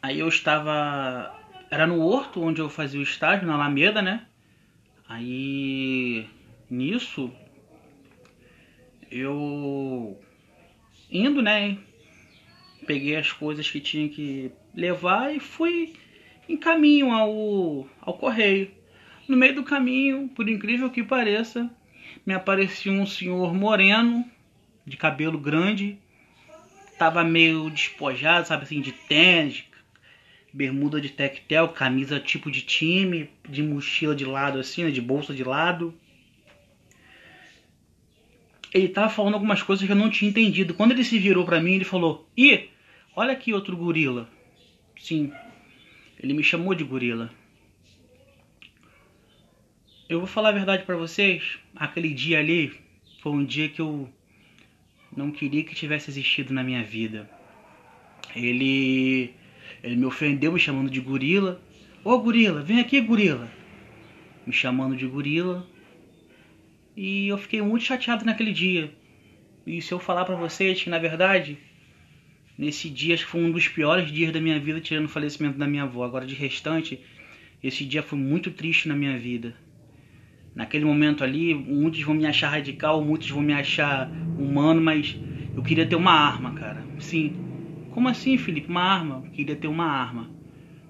[0.00, 1.36] Aí eu estava.
[1.68, 4.24] Era no Horto, onde eu fazia o estágio, na Alameda, né?
[5.08, 6.24] Aí.
[6.70, 7.28] Nisso.
[9.10, 10.16] Eu.
[11.10, 11.76] Indo, né?
[12.86, 15.92] Peguei as coisas que tinha que levar e fui
[16.48, 18.70] em caminho ao, ao correio.
[19.26, 21.68] No meio do caminho, por incrível que pareça,
[22.24, 24.24] me apareceu um senhor moreno,
[24.86, 25.98] de cabelo grande,
[27.02, 29.64] tava meio despojado, sabe assim, de tênis,
[30.52, 35.34] bermuda de tectel, camisa tipo de time, de mochila de lado assim, né, de bolsa
[35.34, 35.92] de lado.
[38.72, 40.74] Ele tava falando algumas coisas que eu não tinha entendido.
[40.74, 42.68] Quando ele se virou para mim, ele falou: "Ih,
[43.16, 44.28] olha aqui outro gorila".
[44.96, 45.32] Sim.
[46.20, 47.32] Ele me chamou de gorila.
[50.08, 52.72] Eu vou falar a verdade para vocês, aquele dia ali
[53.20, 54.08] foi um dia que eu
[55.16, 57.28] não queria que tivesse existido na minha vida.
[58.34, 59.34] Ele
[59.82, 61.60] ele me ofendeu me chamando de gorila.
[62.04, 63.50] Ô gorila, vem aqui, gorila.
[64.46, 65.66] Me chamando de gorila.
[66.96, 68.92] E eu fiquei muito chateado naquele dia.
[69.66, 71.58] E se eu falar para vocês que na verdade
[72.56, 75.58] nesse dia acho que foi um dos piores dias da minha vida, tirando o falecimento
[75.58, 76.04] da minha avó.
[76.04, 77.00] Agora de restante,
[77.62, 79.56] esse dia foi muito triste na minha vida.
[80.54, 85.16] Naquele momento ali, muitos vão me achar radical, muitos vão me achar humano, mas
[85.56, 86.86] eu queria ter uma arma, cara.
[86.98, 87.36] Sim,
[87.90, 88.68] como assim, Felipe?
[88.68, 89.24] Uma arma?
[89.32, 90.30] Queria ter uma arma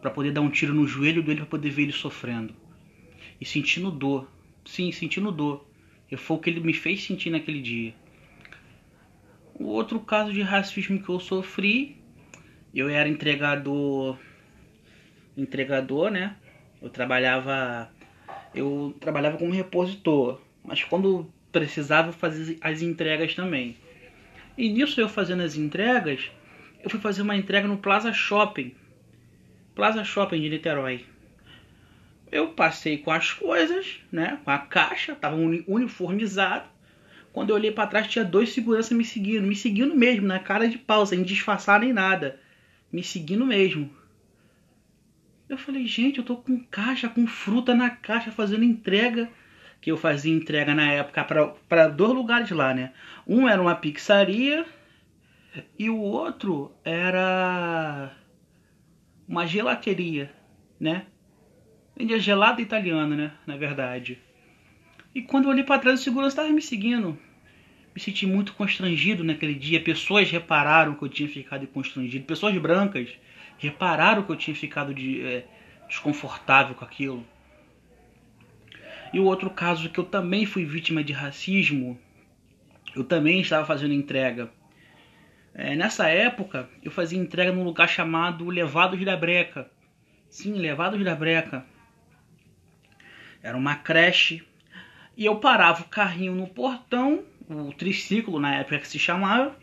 [0.01, 2.55] para poder dar um tiro no joelho dele para poder ver ele sofrendo
[3.40, 4.29] e sentindo dor.
[4.64, 5.64] Sim, sentindo dor.
[6.11, 7.94] E foi o que ele me fez sentir naquele dia.
[9.55, 11.96] O outro caso de racismo que eu sofri,
[12.75, 14.18] eu era entregador,
[15.37, 16.37] entregador, né?
[16.81, 17.92] Eu trabalhava,
[18.55, 23.77] eu trabalhava como repositor, mas quando precisava fazer as entregas também.
[24.57, 26.31] E nisso eu fazendo as entregas,
[26.83, 28.75] eu fui fazer uma entrega no Plaza Shopping.
[29.75, 31.05] Plaza Shopping de Niterói.
[32.31, 34.38] Eu passei com as coisas, né?
[34.45, 36.69] Com a caixa, tava uniformizado.
[37.33, 40.69] Quando eu olhei para trás, tinha dois seguranças me seguindo, me seguindo mesmo, na cara
[40.69, 42.38] de pau, sem disfarçar nem nada.
[42.91, 43.91] Me seguindo mesmo.
[45.53, 49.29] Eu falei, gente, eu tô com caixa, com fruta na caixa, fazendo entrega.
[49.83, 52.95] Que eu fazia entrega na época para dois lugares lá, né?
[53.27, 54.65] Um era uma pizzaria
[55.79, 58.17] e o outro era
[59.29, 60.33] uma gelateria,
[60.81, 61.05] né?
[61.95, 63.33] Vendia gelado italiano, né?
[63.47, 64.19] Na verdade.
[65.15, 67.19] E quando eu olhei para trás, o segurança estava me seguindo.
[67.95, 69.83] Me senti muito constrangido naquele dia.
[69.83, 72.25] Pessoas repararam que eu tinha ficado constrangido.
[72.25, 73.11] Pessoas brancas
[73.62, 75.44] repararam que eu tinha ficado de, é,
[75.88, 77.27] desconfortável com aquilo.
[79.12, 81.98] E o outro caso que eu também fui vítima de racismo,
[82.94, 84.51] eu também estava fazendo entrega
[85.55, 89.70] é, nessa época, eu fazia entrega num lugar chamado Levados da Breca.
[90.31, 91.66] Sim, Levados da Breca.
[93.42, 94.42] Era uma creche.
[95.14, 99.55] E eu parava o carrinho no portão, o triciclo na época que se chamava,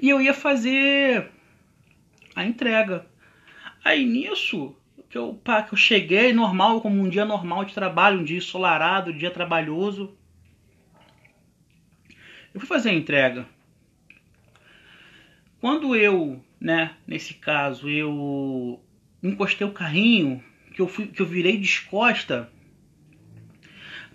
[0.00, 1.30] e eu ia fazer
[2.34, 3.06] a entrega.
[3.84, 4.74] Aí nisso,
[5.08, 8.38] que eu, pá, que eu cheguei normal, como um dia normal de trabalho, um dia
[8.38, 10.16] ensolarado, um dia trabalhoso.
[12.54, 13.46] Eu fui fazer a entrega.
[15.60, 18.80] Quando eu, né, nesse caso, eu
[19.22, 20.42] encostei o carrinho,
[20.74, 22.50] que eu, fui, que eu virei descosta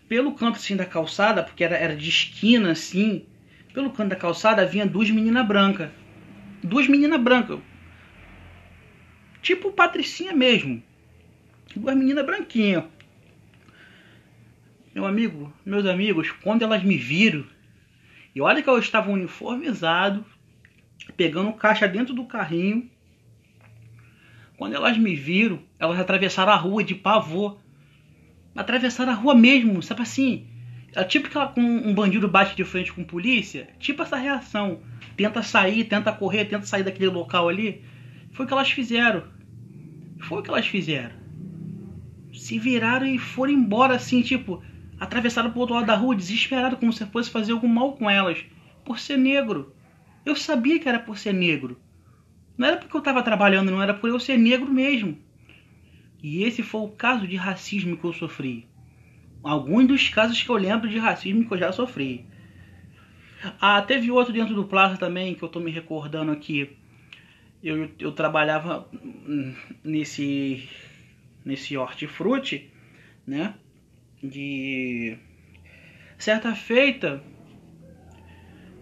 [0.08, 3.26] pelo canto assim da calçada, porque era, era de esquina assim,
[3.74, 5.90] pelo canto da calçada vinha duas meninas brancas.
[6.64, 7.60] Duas meninas brancas.
[9.48, 10.84] Tipo patricinha mesmo.
[11.74, 12.84] Duas meninas branquinhas.
[14.94, 17.46] Meu amigo, meus amigos, quando elas me viram,
[18.36, 20.26] e olha que eu estava uniformizado,
[21.16, 22.92] pegando caixa dentro do carrinho.
[24.58, 27.58] Quando elas me viram, elas atravessaram a rua de pavor.
[28.54, 30.46] Atravessaram a rua mesmo, sabe assim?
[30.94, 34.82] É tipo que um bandido bate de frente com polícia, tipo essa reação.
[35.16, 37.82] Tenta sair, tenta correr, tenta sair daquele local ali.
[38.34, 39.37] Foi o que elas fizeram.
[40.20, 41.16] Foi o que elas fizeram.
[42.34, 44.64] Se viraram e foram embora assim, tipo,
[45.00, 48.44] atravessaram pro outro lado da rua, desesperado, como se fosse fazer algum mal com elas,
[48.84, 49.74] por ser negro.
[50.26, 51.80] Eu sabia que era por ser negro.
[52.58, 55.18] Não era porque eu estava trabalhando, não era por eu ser negro mesmo.
[56.22, 58.68] E esse foi o caso de racismo que eu sofri.
[59.44, 62.26] Alguns dos casos que eu lembro de racismo que eu já sofri.
[63.62, 66.76] Ah, teve outro dentro do Plaza também que eu estou me recordando aqui.
[67.64, 68.88] Eu, eu trabalhava
[69.84, 70.70] nesse
[71.44, 72.70] nesse hortifruti,
[73.26, 73.56] né?
[74.22, 75.18] De
[76.18, 77.24] certa feita,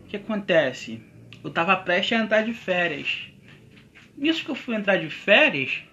[0.03, 1.01] o que acontece?
[1.45, 3.29] eu estava prestes a entrar de férias.
[4.17, 5.83] Nisso que eu fui entrar de férias,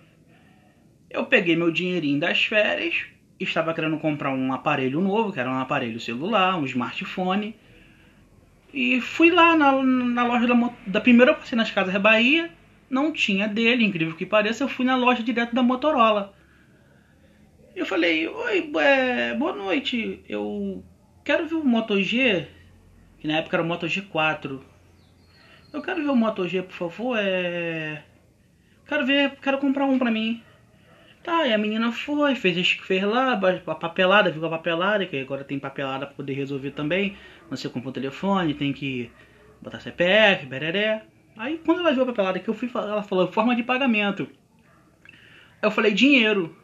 [1.10, 3.04] eu peguei meu dinheirinho das férias,
[3.38, 7.54] estava querendo comprar um aparelho novo, que era um aparelho celular, um smartphone.
[8.72, 12.50] E fui lá na, na loja da, da primeira eu passei nas Casas Bahia,
[12.92, 16.34] não tinha dele, incrível que pareça, eu fui na loja direto da Motorola.
[17.74, 20.84] Eu falei, oi, é, boa noite, eu
[21.24, 22.46] quero ver o Moto G,
[23.18, 24.60] que na época era o Moto G4.
[25.72, 27.18] Eu quero ver o Moto G, por favor.
[27.18, 28.04] É.
[28.86, 30.42] Quero ver, quero comprar um pra mim.
[31.22, 35.44] Tá, e a menina foi, fez, fez lá a papelada, viu a papelada, que agora
[35.44, 37.16] tem papelada pra poder resolver também.
[37.48, 39.10] Você compra um telefone, tem que
[39.62, 41.06] botar CPF, bereré.
[41.36, 44.28] Aí quando ela viu a papelada que eu fui, ela falou forma de pagamento.
[45.60, 46.56] Eu falei dinheiro.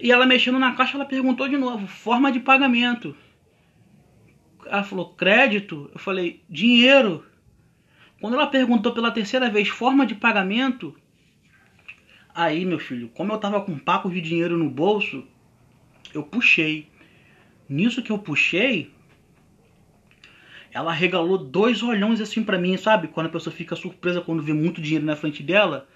[0.00, 3.16] E ela mexendo na caixa, ela perguntou de novo, forma de pagamento.
[4.66, 5.90] Ela falou crédito.
[5.92, 7.24] Eu falei dinheiro.
[8.20, 10.96] Quando ela perguntou pela terceira vez forma de pagamento,
[12.34, 15.22] Aí, meu filho, como eu tava com um de dinheiro no bolso,
[16.14, 16.88] eu puxei.
[17.68, 18.91] Nisso que eu puxei,
[20.72, 23.08] ela regalou dois olhões assim para mim, sabe?
[23.08, 25.86] Quando a pessoa fica surpresa quando vê muito dinheiro na frente dela.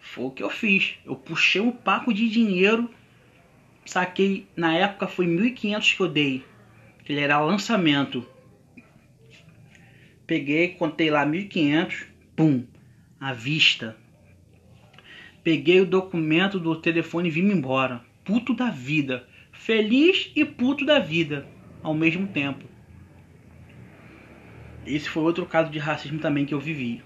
[0.00, 0.96] Foi o que eu fiz.
[1.04, 2.90] Eu puxei um paco de dinheiro,
[3.86, 6.44] saquei, na época foi 1.500 que eu dei.
[7.04, 8.26] Que era lançamento.
[10.26, 12.64] Peguei, contei lá 1.500, pum,
[13.20, 13.96] à vista.
[15.44, 18.04] Peguei o documento do telefone e vim embora.
[18.24, 19.28] Puto da vida.
[19.52, 21.46] Feliz e puto da vida
[21.82, 22.71] ao mesmo tempo.
[24.84, 27.02] Esse foi outro caso de racismo também que eu vivi.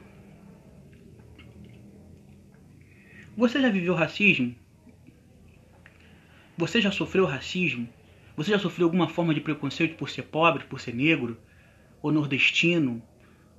[3.36, 4.54] Você já viveu racismo?
[6.56, 7.86] Você já sofreu racismo?
[8.34, 11.36] Você já sofreu alguma forma de preconceito por ser pobre, por ser negro,
[12.00, 13.02] ou nordestino,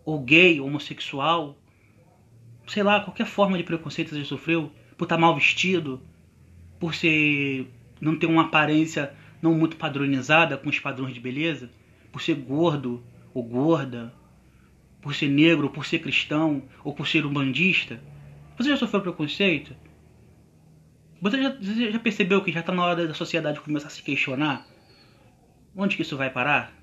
[0.04, 1.58] ou gay, homossexual,
[2.68, 6.02] sei lá, qualquer forma de preconceito você sofreu, por estar tá mal vestido,
[6.80, 7.68] por ser
[8.02, 11.70] não ter uma aparência não muito padronizada com os padrões de beleza,
[12.12, 13.04] por ser gordo
[13.38, 14.12] ou gorda,
[15.00, 18.02] por ser negro, por ser cristão ou por ser umbandista.
[18.58, 19.76] Você já sofreu preconceito?
[21.22, 24.02] Você já, você já percebeu que já está na hora da sociedade começar a se
[24.02, 24.66] questionar?
[25.76, 26.74] Onde que isso vai parar?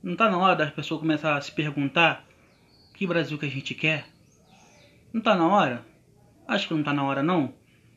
[0.00, 2.24] Não está na hora das pessoas começar a se perguntar
[2.94, 4.06] que Brasil que a gente quer?
[5.12, 5.84] Não tá na hora?
[6.46, 7.52] Acho que não tá na hora não.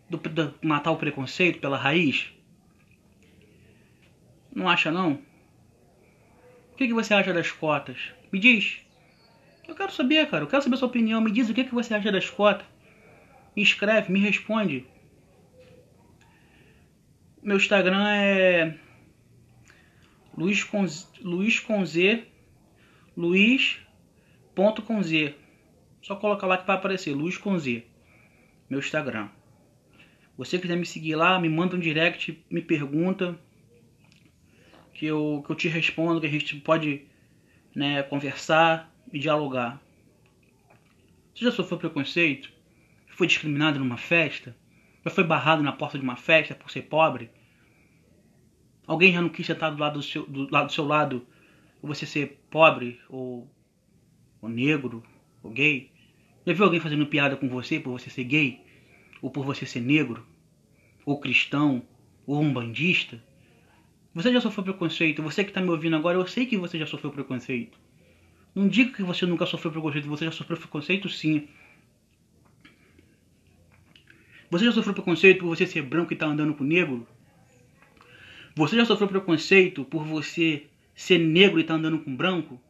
[0.10, 2.34] Do, do matar o preconceito pela raiz?
[4.54, 5.20] Não acha não?
[6.72, 7.98] O que, que você acha das cotas?
[8.32, 8.78] Me diz.
[9.68, 10.44] Eu quero saber, cara.
[10.44, 11.22] Eu quero saber a sua opinião.
[11.22, 12.66] Me diz o que, que você acha das cotas.
[13.56, 14.86] Me escreve, me responde.
[17.44, 18.78] Meu Instagram é
[20.38, 20.86] Luiz com,
[21.22, 22.26] Luiz com Z
[23.18, 23.82] Luiz.com.z
[26.02, 27.84] só colocar lá que vai aparecer, Luz com Z,
[28.70, 29.30] meu Instagram.
[30.36, 33.40] Você quiser me seguir lá, me manda um direct, me pergunta,
[35.02, 37.08] que eu, que eu te respondo, que a gente pode
[37.74, 39.82] né, conversar e dialogar.
[41.34, 42.54] Você já sofreu preconceito?
[43.08, 44.56] Foi discriminado numa festa?
[45.04, 47.32] Já foi barrado na porta de uma festa por ser pobre?
[48.86, 51.26] Alguém já não quis sentar do lado do seu, do lado do seu lado
[51.82, 53.52] você ser pobre ou,
[54.40, 55.02] ou negro
[55.42, 55.92] ou gay?
[56.46, 58.64] Já viu alguém fazendo piada com você por você ser gay?
[59.20, 60.28] Ou por você ser negro?
[61.04, 61.82] Ou cristão?
[62.28, 63.20] Ou um bandista?
[64.14, 65.24] Você já sofreu preconceito?
[65.24, 67.80] Você que está me ouvindo agora, eu sei que você já sofreu preconceito.
[68.54, 71.48] Não diga que você nunca sofreu preconceito, você já sofreu preconceito sim.
[74.50, 77.08] Você já sofreu preconceito por você ser branco e estar tá andando com negro?
[78.54, 82.62] Você já sofreu preconceito por você ser negro e estar tá andando com branco?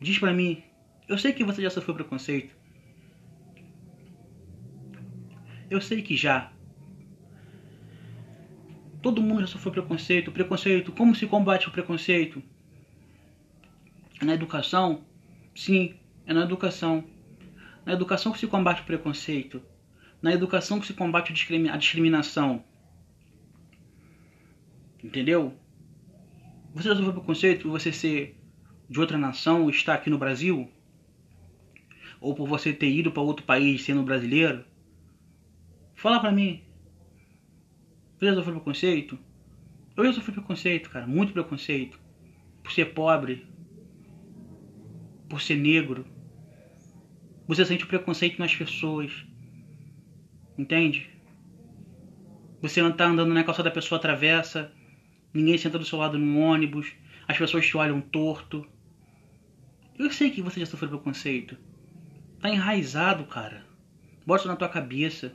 [0.00, 0.62] Diz pra mim.
[1.08, 2.54] Eu sei que você já sofreu preconceito.
[5.68, 6.52] Eu sei que já.
[9.00, 10.32] Todo mundo já sofreu preconceito.
[10.32, 12.42] Preconceito, como se combate o preconceito?
[14.20, 15.04] Na educação?
[15.54, 15.94] Sim,
[16.26, 17.04] é na educação.
[17.86, 19.62] Na educação que se combate o preconceito.
[20.20, 22.64] Na educação que se combate a discriminação.
[25.02, 25.56] Entendeu?
[26.74, 28.36] Você já sofreu preconceito por você ser
[28.90, 30.68] de outra nação e estar aqui no Brasil?
[32.20, 34.64] Ou por você ter ido para outro país sendo brasileiro?
[35.94, 36.67] Fala pra mim.
[38.18, 39.16] Você já sofreu preconceito?
[39.96, 41.06] Eu já sofri preconceito, cara.
[41.06, 42.00] Muito preconceito.
[42.64, 43.46] Por ser pobre.
[45.28, 46.04] Por ser negro.
[47.46, 49.24] Você sente preconceito nas pessoas.
[50.58, 51.08] Entende?
[52.60, 54.72] Você não tá andando na calçada, a pessoa atravessa.
[55.32, 56.92] Ninguém senta do seu lado no ônibus.
[57.28, 58.66] As pessoas te olham torto.
[59.96, 61.56] Eu sei que você já sofreu preconceito.
[62.40, 63.64] Tá enraizado, cara.
[64.26, 65.32] Bota na tua cabeça.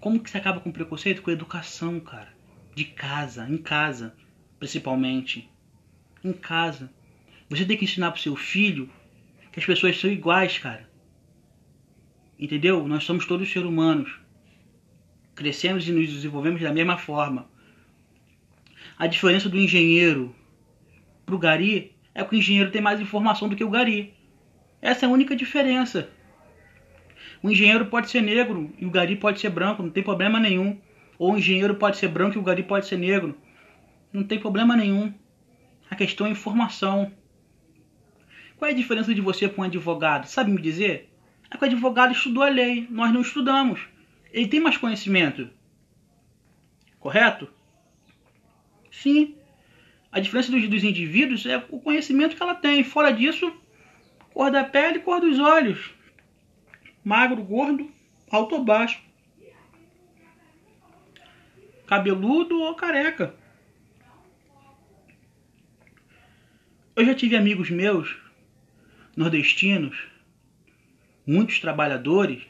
[0.00, 1.22] Como que você acaba com preconceito?
[1.22, 2.32] Com educação, cara.
[2.74, 4.14] De casa, em casa,
[4.58, 5.50] principalmente.
[6.24, 6.90] Em casa.
[7.50, 8.88] Você tem que ensinar pro seu filho
[9.50, 10.88] que as pessoas são iguais, cara.
[12.38, 12.86] Entendeu?
[12.86, 14.20] Nós somos todos seres humanos.
[15.34, 17.48] Crescemos e nos desenvolvemos da mesma forma.
[18.96, 20.34] A diferença do engenheiro
[21.26, 24.14] pro gari é que o engenheiro tem mais informação do que o gari.
[24.80, 26.10] Essa é a única diferença.
[27.42, 30.78] O engenheiro pode ser negro e o gari pode ser branco, não tem problema nenhum.
[31.18, 33.36] Ou o engenheiro pode ser branco e o gari pode ser negro.
[34.12, 35.12] Não tem problema nenhum.
[35.90, 37.12] A questão é informação.
[38.56, 40.26] Qual é a diferença de você com um advogado?
[40.26, 41.12] Sabe me dizer?
[41.50, 43.80] É que o advogado estudou a lei, nós não estudamos.
[44.32, 45.48] Ele tem mais conhecimento.
[46.98, 47.48] Correto?
[48.90, 49.36] Sim.
[50.10, 52.82] A diferença dos, dos indivíduos é o conhecimento que ela tem.
[52.82, 53.52] Fora disso,
[54.32, 55.94] cor da pele, cor dos olhos.
[57.08, 57.90] Magro, gordo,
[58.30, 59.02] alto ou baixo.
[61.86, 63.34] Cabeludo ou careca.
[66.94, 68.14] Eu já tive amigos meus,
[69.16, 69.96] nordestinos,
[71.26, 72.46] muitos trabalhadores,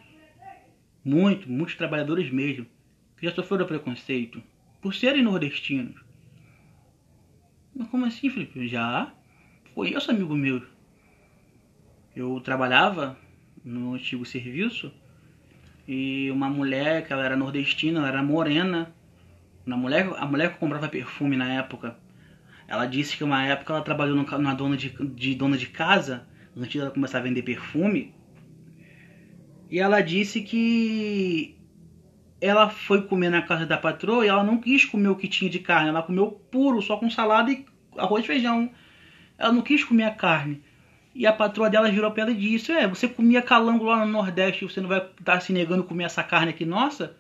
[1.05, 2.67] muito, muitos trabalhadores mesmo,
[3.17, 4.43] que já sofreram preconceito
[4.83, 6.03] por serem nordestinos.
[7.73, 8.67] Mas como assim, Felipe?
[8.67, 9.15] Já
[9.73, 10.67] conheço amigo meu.
[12.17, 13.17] Eu trabalhava
[13.69, 14.93] no antigo serviço
[15.87, 18.93] e uma mulher que ela era nordestina, ela era morena.
[19.67, 21.97] Uma mulher, a mulher que comprava perfume na época,
[22.67, 26.73] ela disse que uma época ela trabalhou na dona de, de dona de casa, antes
[26.73, 28.15] de ela começar a vender perfume.
[29.71, 31.57] E ela disse que
[32.41, 35.51] ela foi comer na casa da patroa e ela não quis comer o que tinha
[35.51, 35.89] de carne.
[35.89, 37.67] Ela comeu puro, só com salada e
[37.97, 38.71] arroz e feijão.
[39.37, 40.63] Ela não quis comer a carne.
[41.19, 44.13] E a patroa dela virou pra ela e disse: É, você comia calango lá no
[44.13, 47.17] Nordeste e você não vai estar tá se negando a comer essa carne aqui, nossa?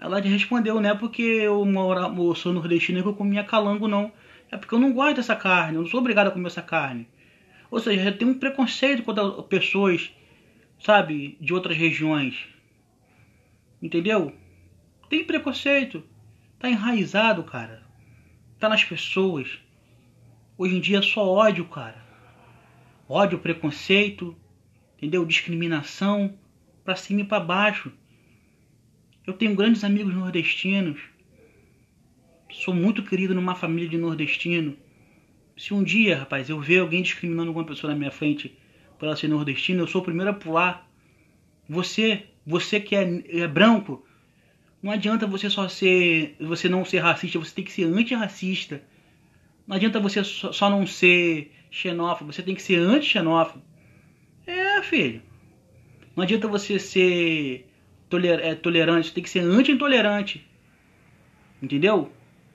[0.00, 4.12] Ela respondeu: Não é porque eu, moro, eu sou nordestino que eu comia calango, não.
[4.50, 7.06] É porque eu não gosto dessa carne, eu não sou obrigado a comer essa carne.
[7.70, 10.10] Ou seja, tem um preconceito contra pessoas,
[10.80, 12.48] sabe, de outras regiões.
[13.80, 14.34] Entendeu?
[15.08, 16.02] Tem preconceito.
[16.58, 17.84] Tá enraizado, cara.
[18.58, 19.60] Tá nas pessoas.
[20.58, 22.09] Hoje em dia é só ódio, cara.
[23.12, 24.36] Ódio, preconceito,
[24.96, 25.24] entendeu?
[25.24, 26.38] Discriminação,
[26.84, 27.92] pra cima e pra baixo.
[29.26, 31.00] Eu tenho grandes amigos nordestinos
[32.52, 34.76] Sou muito querido numa família de nordestino.
[35.56, 38.56] Se um dia, rapaz, eu ver alguém discriminando alguma pessoa na minha frente
[38.98, 40.88] por ela ser nordestina, eu sou o primeiro a pular.
[41.68, 44.06] Você, você que é, é branco,
[44.82, 48.82] não adianta você só ser, você não ser racista, você tem que ser antirracista.
[49.66, 53.62] Não adianta você só, só não ser xenófobo, você tem que ser anti-xenófobo.
[54.46, 55.22] É, filho.
[56.16, 57.68] Não adianta você ser
[58.42, 60.46] é, tolerante, você tem que ser anti-intolerante.
[61.62, 62.12] Entendeu?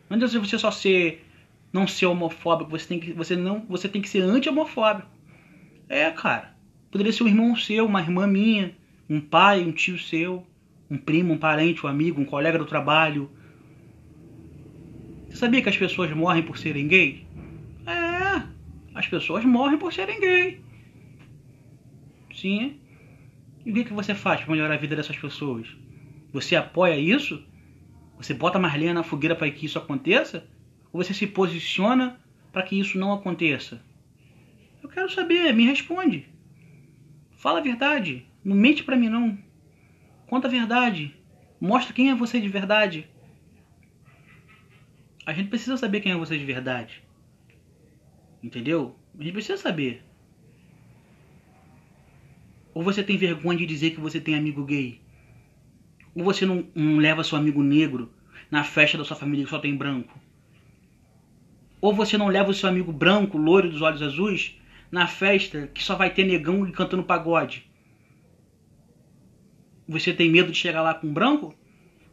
[0.10, 1.24] Não adianta você só ser
[1.72, 5.10] não ser homofóbico, você tem que você não, você tem que ser anti-homofóbico.
[5.88, 6.56] É, cara.
[6.92, 8.76] Poderia ser um irmão seu, uma irmã minha,
[9.10, 10.46] um pai, um tio seu,
[10.90, 13.30] um primo, um parente, um amigo, um colega do trabalho.
[15.28, 17.25] Você sabia que as pessoas morrem por serem gay?
[18.96, 20.62] É, as pessoas morrem por serem gay.
[22.34, 22.80] Sim.
[23.66, 25.68] E o que, que você faz para melhorar a vida dessas pessoas?
[26.32, 27.44] Você apoia isso?
[28.18, 30.48] Você bota mais lenha na fogueira para que isso aconteça?
[30.92, 32.20] Ou você se posiciona
[32.52, 33.82] para que isso não aconteça?
[34.82, 36.28] Eu quero saber, me responde.
[37.38, 38.26] Fala a verdade.
[38.44, 39.38] Não mente para mim não.
[40.28, 41.16] Conta a verdade.
[41.60, 43.08] Mostra quem é você de verdade.
[45.26, 47.05] A gente precisa saber quem é você de verdade.
[48.46, 48.96] Entendeu?
[49.18, 50.04] A gente precisa saber.
[52.76, 55.02] Ou você tem vergonha de dizer que você tem amigo gay?
[56.14, 58.14] Ou você não, não leva seu amigo negro
[58.52, 60.20] na festa da sua família que só tem branco?
[61.82, 65.84] Ou você não leva o seu amigo branco, loiro dos olhos azuis, na festa que
[65.84, 67.68] só vai ter negão cantando pagode?
[69.88, 71.56] Você tem medo de chegar lá com branco?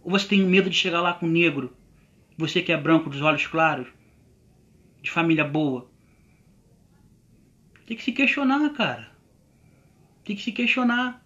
[0.02, 1.76] Ou você tem medo de chegar lá com negro?
[2.38, 3.88] Você que é branco dos olhos claros,
[5.02, 5.91] de família boa.
[7.86, 9.10] Tem que se questionar, cara.
[10.24, 11.24] Tem que se questionar.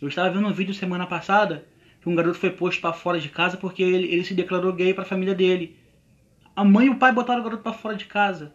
[0.00, 1.66] Eu estava vendo um vídeo semana passada
[2.00, 4.92] que um garoto foi posto para fora de casa porque ele, ele se declarou gay
[4.92, 5.78] para a família dele.
[6.54, 8.54] A mãe e o pai botaram o garoto para fora de casa.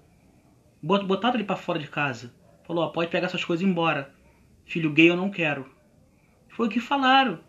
[0.82, 2.34] Botaram ele para fora de casa.
[2.66, 4.14] Falou: pode pegar essas coisas e ir embora.
[4.66, 5.66] Filho gay eu não quero.
[6.50, 7.40] Foi o que falaram.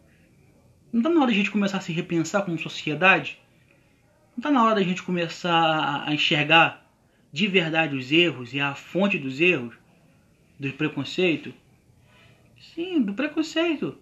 [0.93, 3.39] Não está na hora de a gente começar a se repensar como sociedade?
[4.31, 6.80] Não está na hora da gente começar a enxergar
[7.33, 9.75] de verdade os erros e a fonte dos erros,
[10.59, 11.55] do preconceito?
[12.59, 13.97] Sim, do preconceito.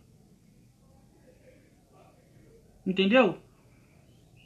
[2.87, 3.39] Entendeu?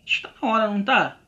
[0.04, 1.20] Está na hora, não tá?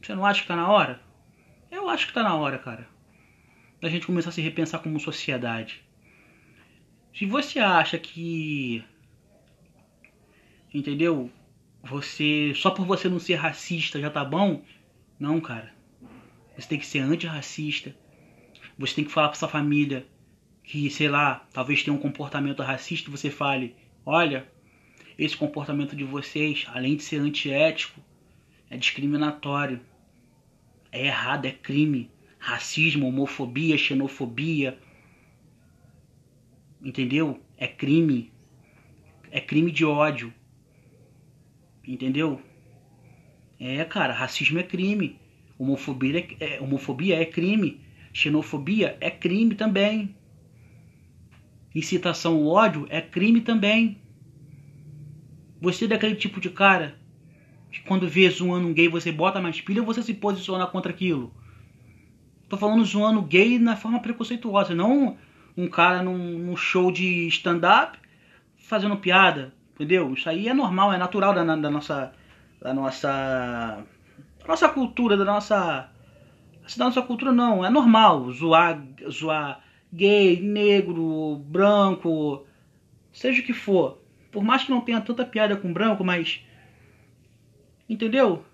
[0.00, 1.00] Você não acha que tá na hora?
[1.70, 2.86] Eu acho que tá na hora, cara.
[3.80, 5.82] Da gente começar a se repensar como sociedade.
[7.12, 8.84] Se você acha que.
[10.72, 11.30] Entendeu?
[11.88, 12.52] Você.
[12.54, 14.62] Só por você não ser racista já tá bom?
[15.18, 15.74] Não, cara.
[16.56, 17.94] Você tem que ser antirracista
[18.78, 20.06] Você tem que falar para sua família
[20.64, 23.74] que, sei lá, talvez tenha um comportamento racista, você fale:
[24.04, 24.46] olha,
[25.18, 28.00] esse comportamento de vocês, além de ser antiético,
[28.68, 29.80] é discriminatório,
[30.90, 32.10] é errado, é crime.
[32.38, 34.78] Racismo, homofobia, xenofobia.
[36.82, 37.40] Entendeu?
[37.56, 38.32] É crime.
[39.30, 40.32] É crime de ódio.
[41.86, 42.40] Entendeu?
[43.60, 45.18] É, cara, racismo é crime.
[45.58, 47.80] Homofobia é, é, homofobia é crime.
[48.12, 50.14] Xenofobia é crime também.
[51.74, 53.98] Incitação ao ódio é crime também.
[55.60, 56.98] Você é daquele tipo de cara
[57.70, 60.92] que quando vê zoando um gay você bota mais pilha ou você se posiciona contra
[60.92, 61.32] aquilo?
[62.48, 65.16] Tô falando zoando gay na forma preconceituosa, não
[65.56, 67.98] um cara num, num show de stand-up
[68.56, 70.12] fazendo piada, entendeu?
[70.14, 72.12] Isso aí é normal, é natural da, da nossa
[72.60, 73.84] da nossa
[74.40, 75.90] da nossa cultura, da nossa
[76.76, 79.60] da nossa cultura não, é normal zoar zoar
[79.92, 82.44] gay, negro, branco,
[83.12, 84.02] seja o que for.
[84.32, 86.44] Por mais que não tenha tanta piada com branco, mas
[87.88, 88.44] entendeu?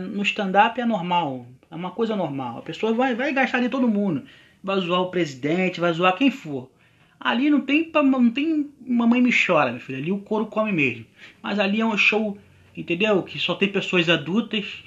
[0.00, 2.58] no stand-up é normal, é uma coisa normal.
[2.58, 4.24] A pessoa vai, vai gastar de todo mundo,
[4.62, 6.70] vai zoar o presidente, vai zoar quem for.
[7.18, 9.98] Ali não tem, não tem mamãe me chora, meu filho.
[9.98, 11.06] Ali o couro come mesmo.
[11.42, 12.36] Mas ali é um show,
[12.76, 13.22] entendeu?
[13.22, 14.82] Que só tem pessoas adultas,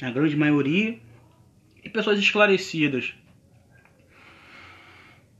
[0.00, 0.98] na grande maioria,
[1.84, 3.14] e pessoas esclarecidas.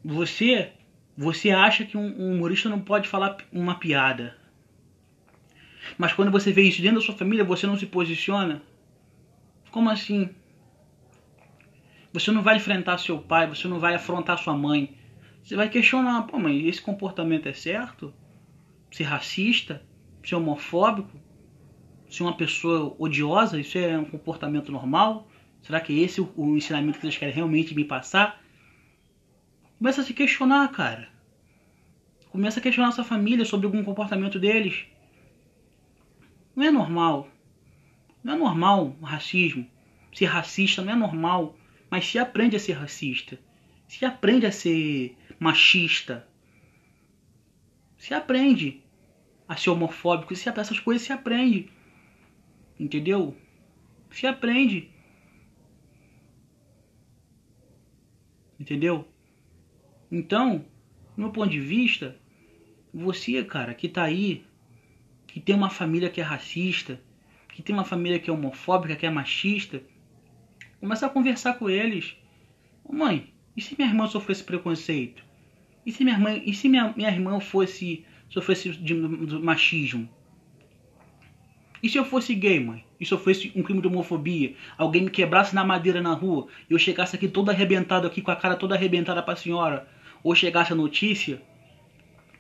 [0.05, 0.73] Você,
[1.17, 4.37] você acha que um humorista não pode falar uma piada?
[5.97, 8.63] Mas quando você vê isso dentro da sua família, você não se posiciona?
[9.71, 10.31] Como assim?
[12.13, 14.97] Você não vai enfrentar seu pai, você não vai afrontar sua mãe.
[15.43, 18.13] Você vai questionar, pô, mas esse comportamento é certo?
[18.91, 19.83] Ser racista?
[20.25, 21.17] Ser homofóbico?
[22.09, 23.61] Ser uma pessoa odiosa?
[23.61, 25.29] Isso é um comportamento normal?
[25.63, 28.43] Será que esse é o ensinamento que eles querem realmente me passar?
[29.79, 31.09] Começa a se questionar, cara.
[32.31, 34.87] Começa a questionar sua família sobre algum comportamento deles.
[36.55, 37.29] Não é normal.
[38.23, 39.67] Não é normal o racismo.
[40.13, 41.57] Ser racista não é normal.
[41.91, 43.39] Mas se aprende a ser racista.
[43.89, 46.27] Se aprende a ser machista.
[47.99, 48.83] Se aprende
[49.49, 50.35] a ser homofóbico.
[50.37, 51.69] Se essas coisas se aprende.
[52.79, 53.37] Entendeu?
[54.11, 54.91] Se aprende.
[58.59, 59.09] Entendeu?
[60.11, 60.65] Então,
[61.17, 62.17] no meu ponto de vista,
[62.93, 64.45] você, cara, que tá aí
[65.27, 67.01] que tem uma família que é racista,
[67.51, 69.81] que tem uma família que é homofóbica, que é machista,
[70.81, 72.17] começa a conversar com eles.
[72.91, 75.23] Mãe, e se minha irmã sofresse preconceito?
[75.85, 80.09] E se minha irmã, e se minha, minha irmã fosse sofresse de, machismo?
[81.83, 82.85] E se eu fosse gay, mãe?
[82.99, 84.55] E sofresse um crime de homofobia?
[84.77, 86.49] Alguém me quebrasse na madeira na rua?
[86.69, 89.89] E eu chegasse aqui todo arrebentado aqui com a cara toda arrebentada pra senhora?
[90.23, 91.41] Ou chegasse a notícia?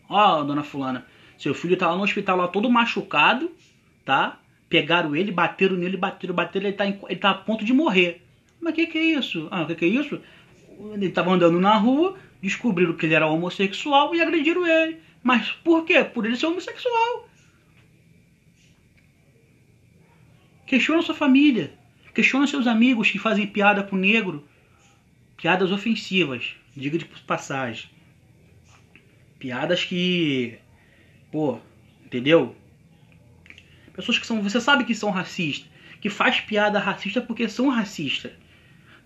[0.08, 1.06] Ó, oh, dona fulana,
[1.38, 3.50] seu filho tá lá no hospital lá todo machucado,
[4.04, 4.40] tá?
[4.68, 8.22] Pegaram ele, bateram nele, bateram, bateram, ele tá, ele tá a ponto de morrer.
[8.60, 9.48] Mas o que, que é isso?
[9.50, 10.20] Ah, o que, que é isso?
[10.94, 14.98] Ele tava andando na rua, descobriram que ele era homossexual e agrediram ele.
[15.22, 16.04] Mas por quê?
[16.04, 17.28] Por ele ser homossexual.
[20.66, 21.72] Questiona sua família.
[22.14, 24.46] Questiona seus amigos que fazem piada com negro.
[25.36, 27.88] Piadas ofensivas, diga de passagem.
[29.38, 30.58] Piadas que
[31.30, 31.60] Pô,
[32.04, 32.56] entendeu?
[33.94, 34.42] Pessoas que são.
[34.42, 35.70] Você sabe que são racistas.
[36.00, 38.32] Que faz piada racista porque são racistas.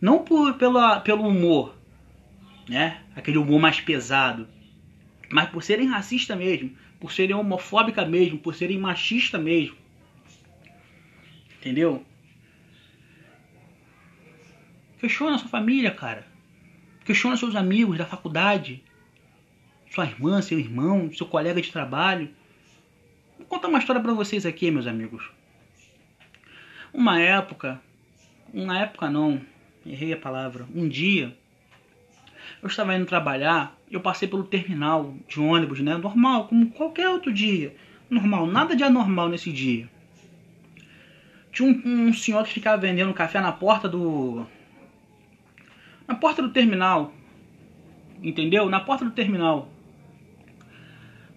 [0.04, 1.74] Não por, pela, pelo humor.
[2.68, 3.02] Né?
[3.16, 4.46] Aquele humor mais pesado.
[5.32, 6.76] Mas por serem racistas mesmo.
[7.00, 8.38] Por serem homofóbica mesmo.
[8.38, 9.78] Por serem machista mesmo.
[11.56, 12.04] Entendeu?
[14.98, 16.26] Questiona sua família, cara.
[17.02, 18.84] Questiona seus amigos da faculdade
[19.90, 22.28] sua irmã, seu irmão, seu colega de trabalho.
[23.38, 25.30] Vou contar uma história para vocês aqui, meus amigos.
[26.92, 27.80] Uma época,
[28.52, 29.40] uma época não,
[29.86, 31.36] errei a palavra, um dia,
[32.62, 37.32] eu estava indo trabalhar, eu passei pelo terminal de ônibus, né, normal, como qualquer outro
[37.32, 37.74] dia,
[38.08, 39.88] normal, nada de anormal nesse dia.
[41.52, 44.46] Tinha um, um senhor que ficava vendendo café na porta do,
[46.06, 47.12] na porta do terminal,
[48.22, 48.68] entendeu?
[48.68, 49.68] Na porta do terminal.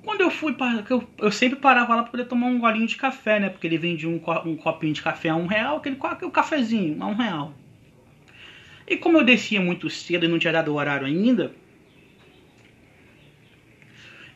[0.04, 0.86] Quando eu fui para.
[0.90, 3.50] Eu, eu sempre parava lá para poder tomar um golinho de café, né?
[3.50, 7.08] Porque ele vendia um, um copinho de café a um real, aquele, aquele cafezinho a
[7.08, 7.54] um real.
[8.88, 11.54] E como eu descia muito cedo e não tinha dado o horário ainda,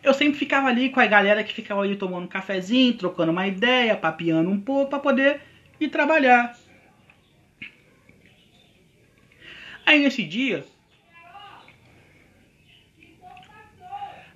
[0.04, 3.48] eu sempre ficava ali com a galera que ficava ali tomando um cafezinho, trocando uma
[3.48, 5.42] ideia, papiando um pouco para poder
[5.80, 6.60] ir trabalhar.
[9.86, 10.66] Aí nesse dia,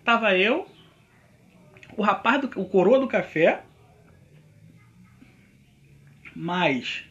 [0.04, 0.70] tava eu,
[1.98, 3.64] o rapaz do o coroa do café,
[6.34, 7.04] mais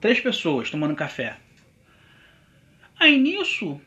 [0.00, 1.47] três pessoas tomando café.
[2.98, 3.80] Aí nisso,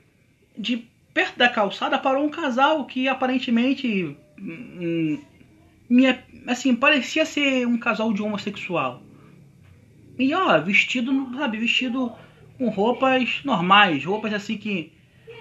[0.57, 5.19] de perto da calçada parou um casal que aparentemente hum,
[5.89, 6.05] me,
[6.47, 9.03] assim, parecia ser um casal de homossexual.
[10.17, 12.11] E ó, vestido, sabe, vestido
[12.57, 14.93] com roupas normais, roupas assim que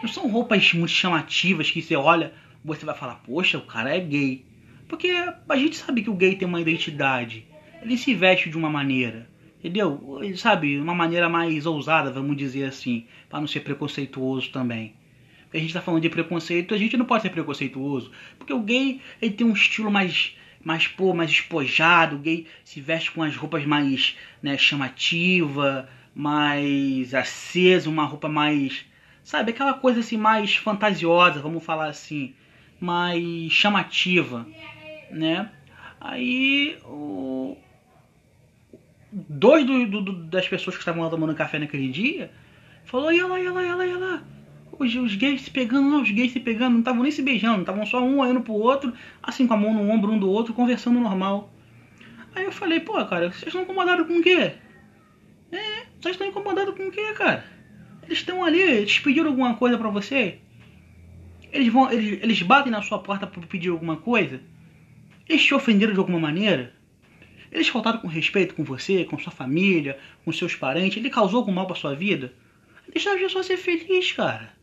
[0.03, 2.33] não são roupas muito chamativas que você olha,
[2.65, 4.45] você vai falar, poxa, o cara é gay.
[4.89, 5.09] Porque
[5.49, 7.47] a gente sabe que o gay tem uma identidade.
[7.83, 9.29] Ele se veste de uma maneira.
[9.61, 10.21] Entendeu?
[10.37, 14.95] Sabe, uma maneira mais ousada, vamos dizer assim, para não ser preconceituoso também.
[15.53, 19.01] A gente está falando de preconceito, a gente não pode ser preconceituoso, porque o gay
[19.21, 23.35] ele tem um estilo mais mais pô, mais espojado, o gay se veste com as
[23.35, 28.85] roupas mais, né, chamativa, mais acesa, uma roupa mais,
[29.23, 32.35] sabe, aquela coisa assim mais fantasiosa, vamos falar assim,
[32.79, 34.47] mais chamativa,
[35.11, 35.51] né?
[35.99, 37.57] Aí o
[39.13, 42.31] dois do, do, das pessoas que estavam lá tomando café naquele dia
[42.85, 44.23] falou, ia lá, ia lá, ia lá, ia lá.
[44.79, 47.61] Os, os gays se pegando, não, os gays se pegando, não estavam nem se beijando,
[47.61, 48.93] estavam só um olhando pro outro,
[49.23, 51.53] assim com a mão no ombro um do outro, conversando normal.
[52.35, 54.53] Aí eu falei, pô, cara, vocês estão incomodados com o quê?
[55.53, 57.45] É, vocês estão incomodados com o quê, cara?
[58.05, 60.39] Eles estão ali, eles pediram alguma coisa para você?
[61.53, 64.41] Eles vão, eles, eles batem na sua porta para pedir alguma coisa?
[65.29, 66.73] Eles te ofenderam de alguma maneira?
[67.51, 70.97] Eles faltaram com respeito com você, com sua família, com seus parentes?
[70.97, 72.33] Ele causou algum mal para sua vida?
[72.93, 74.55] Deixa as pessoas ser felizes, cara.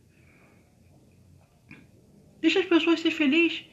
[2.40, 3.64] Deixa as pessoas ser felizes.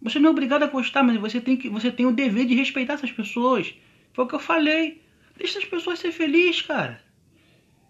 [0.00, 2.54] Você não é obrigado a gostar, mas você tem, que, você tem o dever de
[2.54, 3.74] respeitar essas pessoas.
[4.12, 5.02] Foi o que eu falei.
[5.36, 7.02] Deixa as pessoas ser felizes, cara.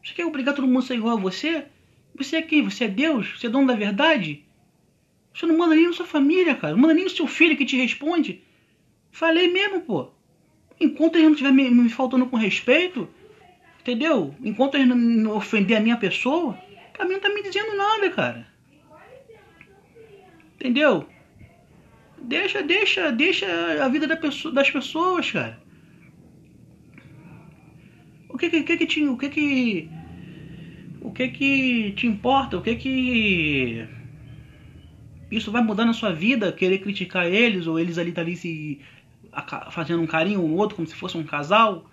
[0.03, 1.67] Você quer obrigar todo mundo a ser igual a você?
[2.15, 2.63] Você é quem?
[2.63, 3.39] Você é Deus?
[3.39, 4.45] Você é dono da verdade?
[5.33, 6.75] Você não manda nem na sua família, cara.
[6.75, 8.43] Não manda nem no seu filho que te responde.
[9.11, 10.11] Falei mesmo, pô.
[10.81, 13.09] Enquanto ele não estiver me, me, faltando com respeito,
[13.81, 14.35] entendeu?
[14.43, 16.57] Enquanto ele não, ofender a minha pessoa,
[16.93, 18.47] pra mim não tá me dizendo nada, cara.
[20.55, 21.09] Entendeu?
[22.21, 23.47] Deixa, deixa, deixa
[23.85, 25.61] a vida da pessoa, das pessoas, cara.
[28.29, 29.91] O que que, que, que te, o que que,
[31.01, 32.57] o que que te importa?
[32.57, 33.89] O que que
[35.31, 36.53] isso vai mudar na sua vida?
[36.53, 38.81] Querer criticar eles ou eles ali tá ali se
[39.71, 41.91] fazendo um carinho um no outro como se fosse um casal?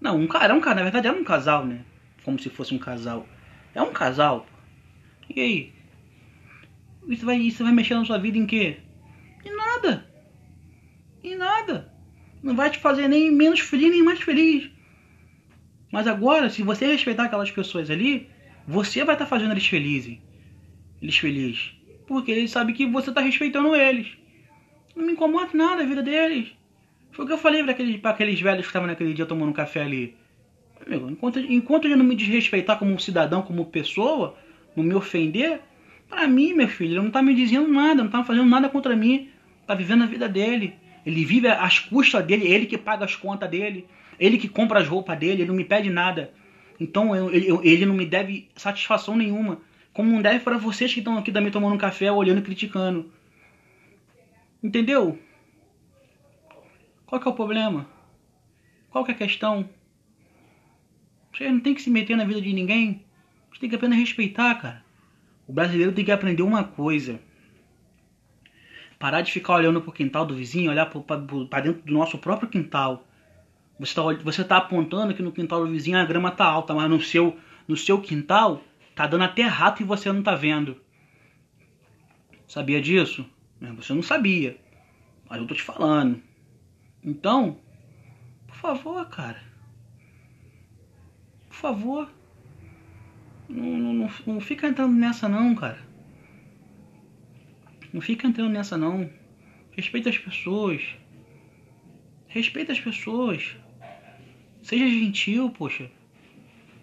[0.00, 1.84] Não, um cara, é um cara, na verdade é um casal, né?
[2.24, 3.26] Como se fosse um casal.
[3.74, 4.46] É um casal.
[5.28, 5.72] E aí?
[7.08, 8.78] Isso vai, isso vai mexer na sua vida em quê?
[9.44, 10.06] Em nada.
[11.22, 11.92] Em nada.
[12.42, 14.70] Não vai te fazer nem menos feliz nem mais feliz.
[15.92, 18.28] Mas agora, se você respeitar aquelas pessoas ali,
[18.66, 20.18] você vai estar tá fazendo eles felizes.
[21.00, 21.74] Eles felizes.
[22.06, 24.16] Porque eles sabem que você está respeitando eles.
[24.96, 26.52] Não me incomoda nada a vida deles.
[27.12, 29.82] Foi o que eu falei para aqueles, aqueles velhos que estavam naquele dia tomando café
[29.82, 30.16] ali.
[30.84, 34.36] Amigo, enquanto, enquanto ele não me desrespeitar como um cidadão, como pessoa,
[34.74, 35.60] não me ofender,
[36.08, 38.96] para mim, meu filho, ele não tá me dizendo nada, não tá fazendo nada contra
[38.96, 39.28] mim.
[39.66, 40.74] Tá vivendo a vida dele.
[41.04, 43.86] Ele vive às custas dele, ele que paga as contas dele,
[44.18, 46.32] ele que compra as roupas dele, ele não me pede nada.
[46.78, 49.60] Então eu, eu, ele não me deve satisfação nenhuma.
[49.92, 53.10] Como não deve para vocês que estão aqui também tomando um café, olhando e criticando.
[54.62, 55.18] Entendeu?
[57.12, 57.86] Qual que é o problema?
[58.88, 59.68] Qual que é a questão?
[61.30, 63.04] Você não tem que se meter na vida de ninguém.
[63.50, 64.82] Você tem que apenas respeitar, cara.
[65.46, 67.20] O brasileiro tem que aprender uma coisa.
[68.98, 73.06] Parar de ficar olhando pro quintal do vizinho, olhar para dentro do nosso próprio quintal.
[73.78, 76.88] Você está você tá apontando que no quintal do vizinho a grama tá alta, mas
[76.88, 77.36] no seu,
[77.68, 80.80] no seu quintal tá dando até rato e você não tá vendo.
[82.48, 83.22] Sabia disso?
[83.60, 84.56] Você não sabia.
[85.28, 86.31] Mas eu tô te falando.
[87.04, 87.58] Então,
[88.46, 89.42] por favor, cara.
[91.48, 92.12] Por favor.
[93.48, 95.78] Não, não, não fica entrando nessa não, cara.
[97.92, 99.10] Não fica entrando nessa não.
[99.72, 100.82] Respeita as pessoas.
[102.28, 103.56] Respeita as pessoas.
[104.62, 105.90] Seja gentil, poxa.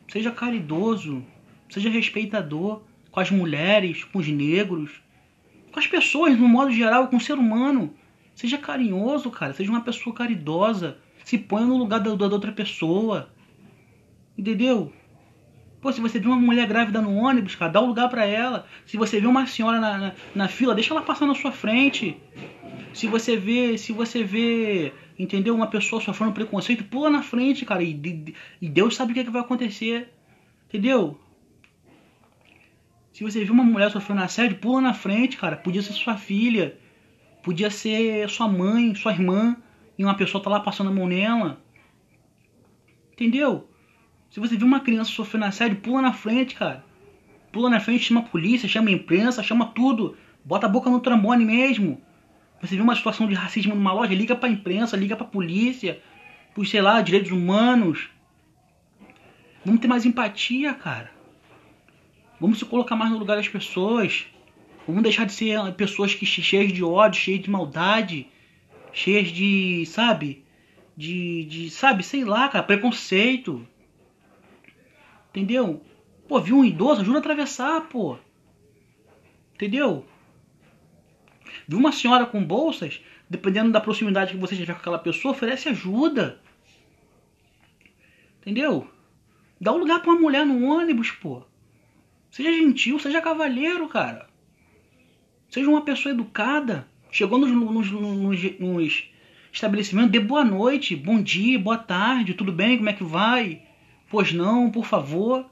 [0.07, 1.25] Seja caridoso.
[1.69, 5.01] Seja respeitador com as mulheres, com os negros,
[5.71, 7.93] com as pessoas no modo geral, com o ser humano.
[8.39, 9.53] Seja carinhoso, cara.
[9.53, 10.97] Seja uma pessoa caridosa.
[11.25, 13.29] Se ponha no lugar da, da outra pessoa.
[14.37, 14.93] Entendeu?
[15.81, 18.65] Pô, se você vê uma mulher grávida no ônibus, cara, dá um lugar para ela.
[18.85, 22.15] Se você vê uma senhora na, na, na, fila, deixa ela passar na sua frente.
[22.93, 27.83] Se você vê, se você vê, entendeu, uma pessoa sofrendo preconceito, pula na frente, cara,
[27.83, 30.13] e, e Deus sabe o que, é que vai acontecer.
[30.69, 31.19] Entendeu?
[33.11, 35.57] Se você viu uma mulher sofrendo assédio, pula na frente, cara.
[35.57, 36.77] Podia ser sua filha,
[37.49, 39.57] podia ser sua mãe, sua irmã,
[39.97, 41.59] e uma pessoa tá lá passando a mão nela.
[43.11, 43.67] Entendeu?
[44.29, 46.85] Se você viu uma criança sofrendo assédio, pula na frente, cara.
[47.51, 50.15] Pula na frente, chama a polícia, chama a imprensa, chama tudo.
[50.45, 51.99] Bota a boca no trombone mesmo.
[52.61, 55.99] Você viu uma situação de racismo numa loja, liga pra imprensa, liga pra polícia,
[56.53, 58.11] por, sei lá, direitos humanos.
[59.65, 61.09] Vamos ter mais empatia, cara.
[62.39, 64.27] Vamos se colocar mais no lugar das pessoas.
[64.89, 68.27] Vamos deixar de ser pessoas que cheias de ódio, cheias de maldade,
[68.91, 70.43] cheias de, sabe?
[70.97, 73.67] De, de, sabe, sei lá, cara, preconceito.
[75.29, 75.85] Entendeu?
[76.27, 78.17] Pô, viu um idoso, ajuda a atravessar, pô.
[79.53, 80.07] Entendeu?
[81.67, 85.69] Viu uma senhora com bolsas, dependendo da proximidade que você tiver com aquela pessoa, oferece
[85.69, 86.41] ajuda.
[88.41, 88.89] Entendeu?
[89.61, 91.43] Dá um lugar pra uma mulher no ônibus, pô.
[92.31, 94.28] Seja gentil, seja cavalheiro, cara.
[95.49, 96.87] Seja uma pessoa educada.
[97.11, 99.09] Chegou nos, nos, nos, nos
[99.51, 103.63] estabelecimentos, dê boa noite, bom dia, boa tarde, tudo bem, como é que vai?
[104.09, 105.49] Pois não, por favor.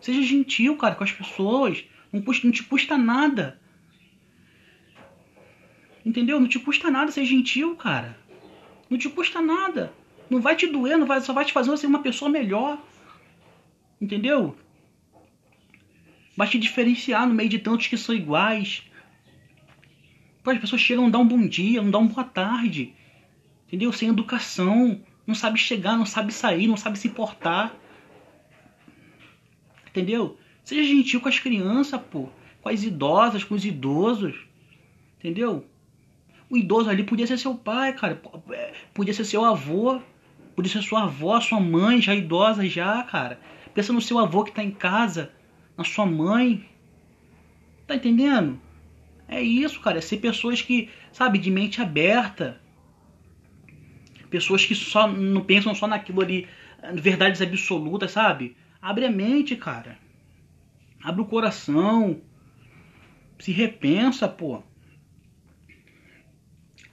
[0.00, 1.84] Seja gentil, cara, com as pessoas.
[2.12, 3.60] Não, custa, não te custa nada.
[6.04, 6.40] Entendeu?
[6.40, 8.18] Não te custa nada ser gentil, cara.
[8.88, 9.92] Não te custa nada.
[10.30, 12.78] Não vai te doer, não vai, só vai te fazer você uma pessoa melhor.
[14.00, 14.56] Entendeu?
[16.38, 18.84] Vai te diferenciar no meio de tantos que são iguais.
[20.40, 22.94] Pô, as pessoas chegam, não dão um bom dia, não dão uma boa tarde.
[23.66, 23.92] Entendeu?
[23.92, 25.00] Sem educação.
[25.26, 27.74] Não sabe chegar, não sabe sair, não sabe se portar.
[29.88, 30.38] Entendeu?
[30.62, 32.28] Seja gentil com as crianças, pô.
[32.62, 34.36] Com as idosas, com os idosos.
[35.18, 35.66] Entendeu?
[36.48, 38.22] O idoso ali podia ser seu pai, cara.
[38.50, 40.00] É, podia ser seu avô.
[40.54, 43.40] Podia ser sua avó, sua mãe, já idosa já, cara.
[43.74, 45.36] Pensa no seu avô que tá em casa.
[45.78, 46.68] Na sua mãe.
[47.86, 48.60] Tá entendendo?
[49.28, 49.98] É isso, cara.
[49.98, 52.60] É ser pessoas que, sabe, de mente aberta.
[54.28, 56.48] Pessoas que só não pensam só naquilo ali,
[56.94, 58.56] verdades absolutas, sabe?
[58.82, 59.98] Abre a mente, cara.
[61.02, 62.20] Abre o coração.
[63.38, 64.62] Se repensa, pô.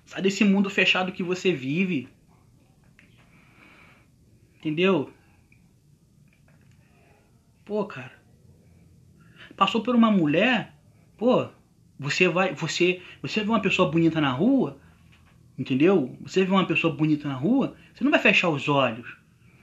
[0.06, 2.08] Sai desse mundo fechado que você vive.
[4.60, 5.12] Entendeu?
[7.66, 8.25] Pô, cara.
[9.56, 10.74] Passou por uma mulher,
[11.18, 11.48] pô,
[12.00, 14.78] você vai, você, você vê uma pessoa bonita na rua,
[15.58, 16.18] entendeu?
[16.22, 19.18] Você vê uma pessoa bonita na rua, você não vai fechar os olhos.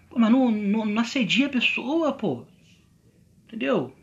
[0.09, 2.45] Pô, mas não, não, não a pessoa, pô.
[3.47, 3.95] Entendeu?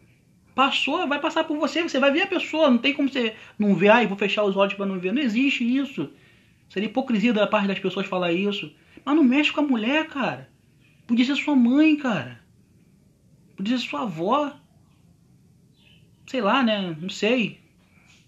[0.54, 3.74] Passou, vai passar por você, você vai ver a pessoa, não tem como você não
[3.74, 5.14] ver, ai, vou fechar os olhos para não ver.
[5.14, 6.12] Não existe isso.
[6.70, 8.72] Seria hipocrisia da parte das pessoas falar isso.
[9.04, 10.50] Mas não mexe com a mulher, cara.
[11.08, 12.40] Podia ser sua mãe, cara.
[13.56, 14.54] Podia ser sua avó.
[16.30, 16.96] Sei lá, né?
[17.02, 17.58] Não sei.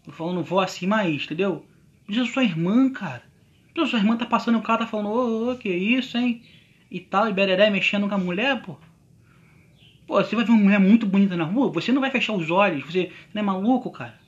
[0.03, 1.63] Tô falando vó assim, mas, entendeu?
[2.11, 3.21] Ser sua irmã, cara.
[3.71, 6.41] Então, sua irmã tá passando o carro, tá falando, ô, ô, que isso, hein?
[6.89, 8.75] E tal, e bereré mexendo com a mulher, pô.
[10.07, 12.49] Pô, você vai ver uma mulher muito bonita na rua, você não vai fechar os
[12.49, 14.19] olhos, você não é maluco, cara.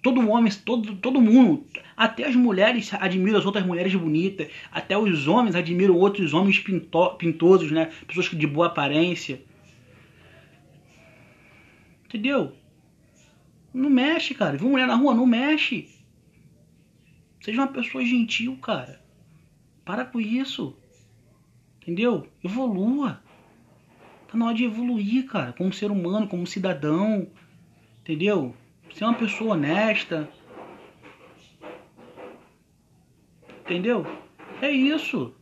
[0.00, 1.66] Todo homem, todo, todo mundo,
[1.96, 7.16] até as mulheres admiram as outras mulheres bonitas, até os homens admiram outros homens pinto,
[7.16, 7.90] pintosos, né?
[8.06, 9.42] Pessoas de boa aparência.
[12.04, 12.54] Entendeu?
[13.76, 14.56] Não mexe, cara.
[14.56, 15.14] Viu mulher na rua?
[15.14, 15.90] Não mexe.
[17.42, 19.04] Seja uma pessoa gentil, cara.
[19.84, 20.74] Para com isso.
[21.82, 22.26] Entendeu?
[22.42, 23.22] Evolua.
[24.28, 25.52] Tá na hora de evoluir, cara.
[25.52, 27.28] Como ser humano, como cidadão.
[28.00, 28.56] Entendeu?
[28.94, 30.26] Ser uma pessoa honesta.
[33.60, 34.06] Entendeu?
[34.62, 35.34] É isso.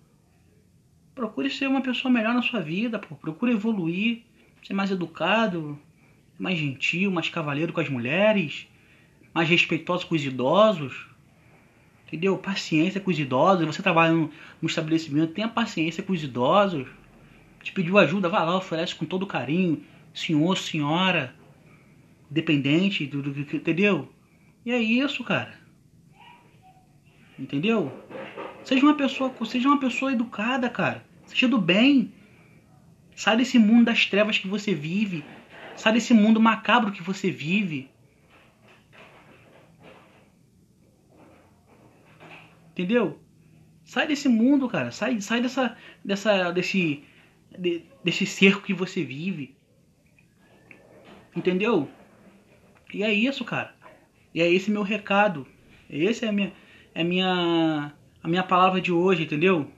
[1.14, 3.14] Procure ser uma pessoa melhor na sua vida, pô.
[3.14, 4.24] Procure evoluir,
[4.66, 5.78] ser mais educado,
[6.38, 8.66] mais gentil, mais cavaleiro com as mulheres,
[9.32, 11.06] mais respeitoso com os idosos.
[12.06, 12.36] Entendeu?
[12.38, 13.66] Paciência com os idosos.
[13.66, 14.30] Você trabalha no
[14.62, 16.86] estabelecimento, tenha paciência com os idosos.
[17.62, 19.82] Te pediu ajuda, vá lá, oferece com todo carinho.
[20.12, 21.34] Senhor, senhora
[22.30, 24.08] dependente, do, do, entendeu?
[24.66, 25.54] E é isso, cara.
[27.38, 27.92] Entendeu?
[28.64, 31.04] Seja uma pessoa, seja uma pessoa educada, cara.
[31.26, 32.12] Seja do bem.
[33.14, 35.24] Sai desse mundo das trevas que você vive.
[35.76, 37.90] Sai desse mundo macabro que você vive.
[42.70, 43.20] Entendeu?
[43.84, 44.90] Sai desse mundo, cara.
[44.90, 47.04] Sai, sai dessa, dessa, desse,
[47.56, 49.56] de, desse cerco que você vive.
[51.36, 51.88] Entendeu?
[52.92, 53.74] E é isso, cara.
[54.34, 55.46] E é esse meu recado.
[55.88, 56.52] Esse é a minha,
[56.94, 59.70] é a minha, a minha palavra de hoje, entendeu?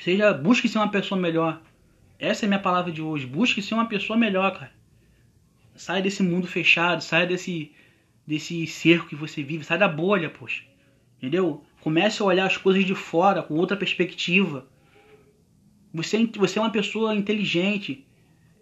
[0.00, 1.62] Seja, busque ser uma pessoa melhor.
[2.20, 3.26] Essa é minha palavra de hoje.
[3.26, 4.72] Busque ser uma pessoa melhor, cara.
[5.74, 7.72] Sai desse mundo fechado, sai desse
[8.26, 10.62] desse cerco que você vive, sai da bolha, poxa.
[11.18, 11.64] Entendeu?
[11.80, 14.68] Comece a olhar as coisas de fora com outra perspectiva.
[15.92, 18.06] Você, é você é uma pessoa inteligente,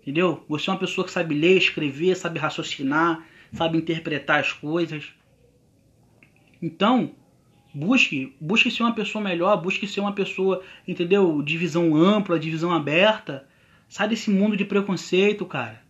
[0.00, 0.44] entendeu?
[0.48, 5.12] Você é uma pessoa que sabe ler, escrever, sabe raciocinar, sabe interpretar as coisas.
[6.62, 7.14] Então,
[7.74, 11.42] busque, busque ser uma pessoa melhor, busque ser uma pessoa, entendeu?
[11.42, 13.47] De visão ampla, de visão aberta.
[13.88, 15.82] Sai desse mundo de preconceito, cara.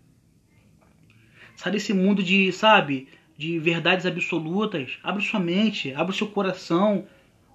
[1.56, 4.98] Sai desse mundo de, sabe, de verdades absolutas.
[5.02, 7.06] Abre sua mente, abre seu coração.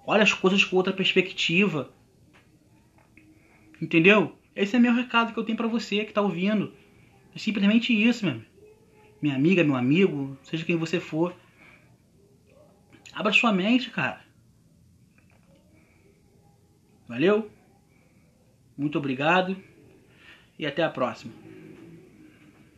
[0.06, 1.94] Olha as coisas com outra perspectiva.
[3.82, 4.38] Entendeu?
[4.54, 6.74] Esse é meu recado que eu tenho para você que tá ouvindo.
[7.34, 8.42] É simplesmente isso, meu.
[9.22, 11.34] Minha amiga, meu amigo, seja quem você for.
[13.14, 14.22] Abra sua mente, cara.
[17.08, 17.50] Valeu?
[18.78, 19.56] Muito obrigado
[20.58, 21.43] e até a próxima.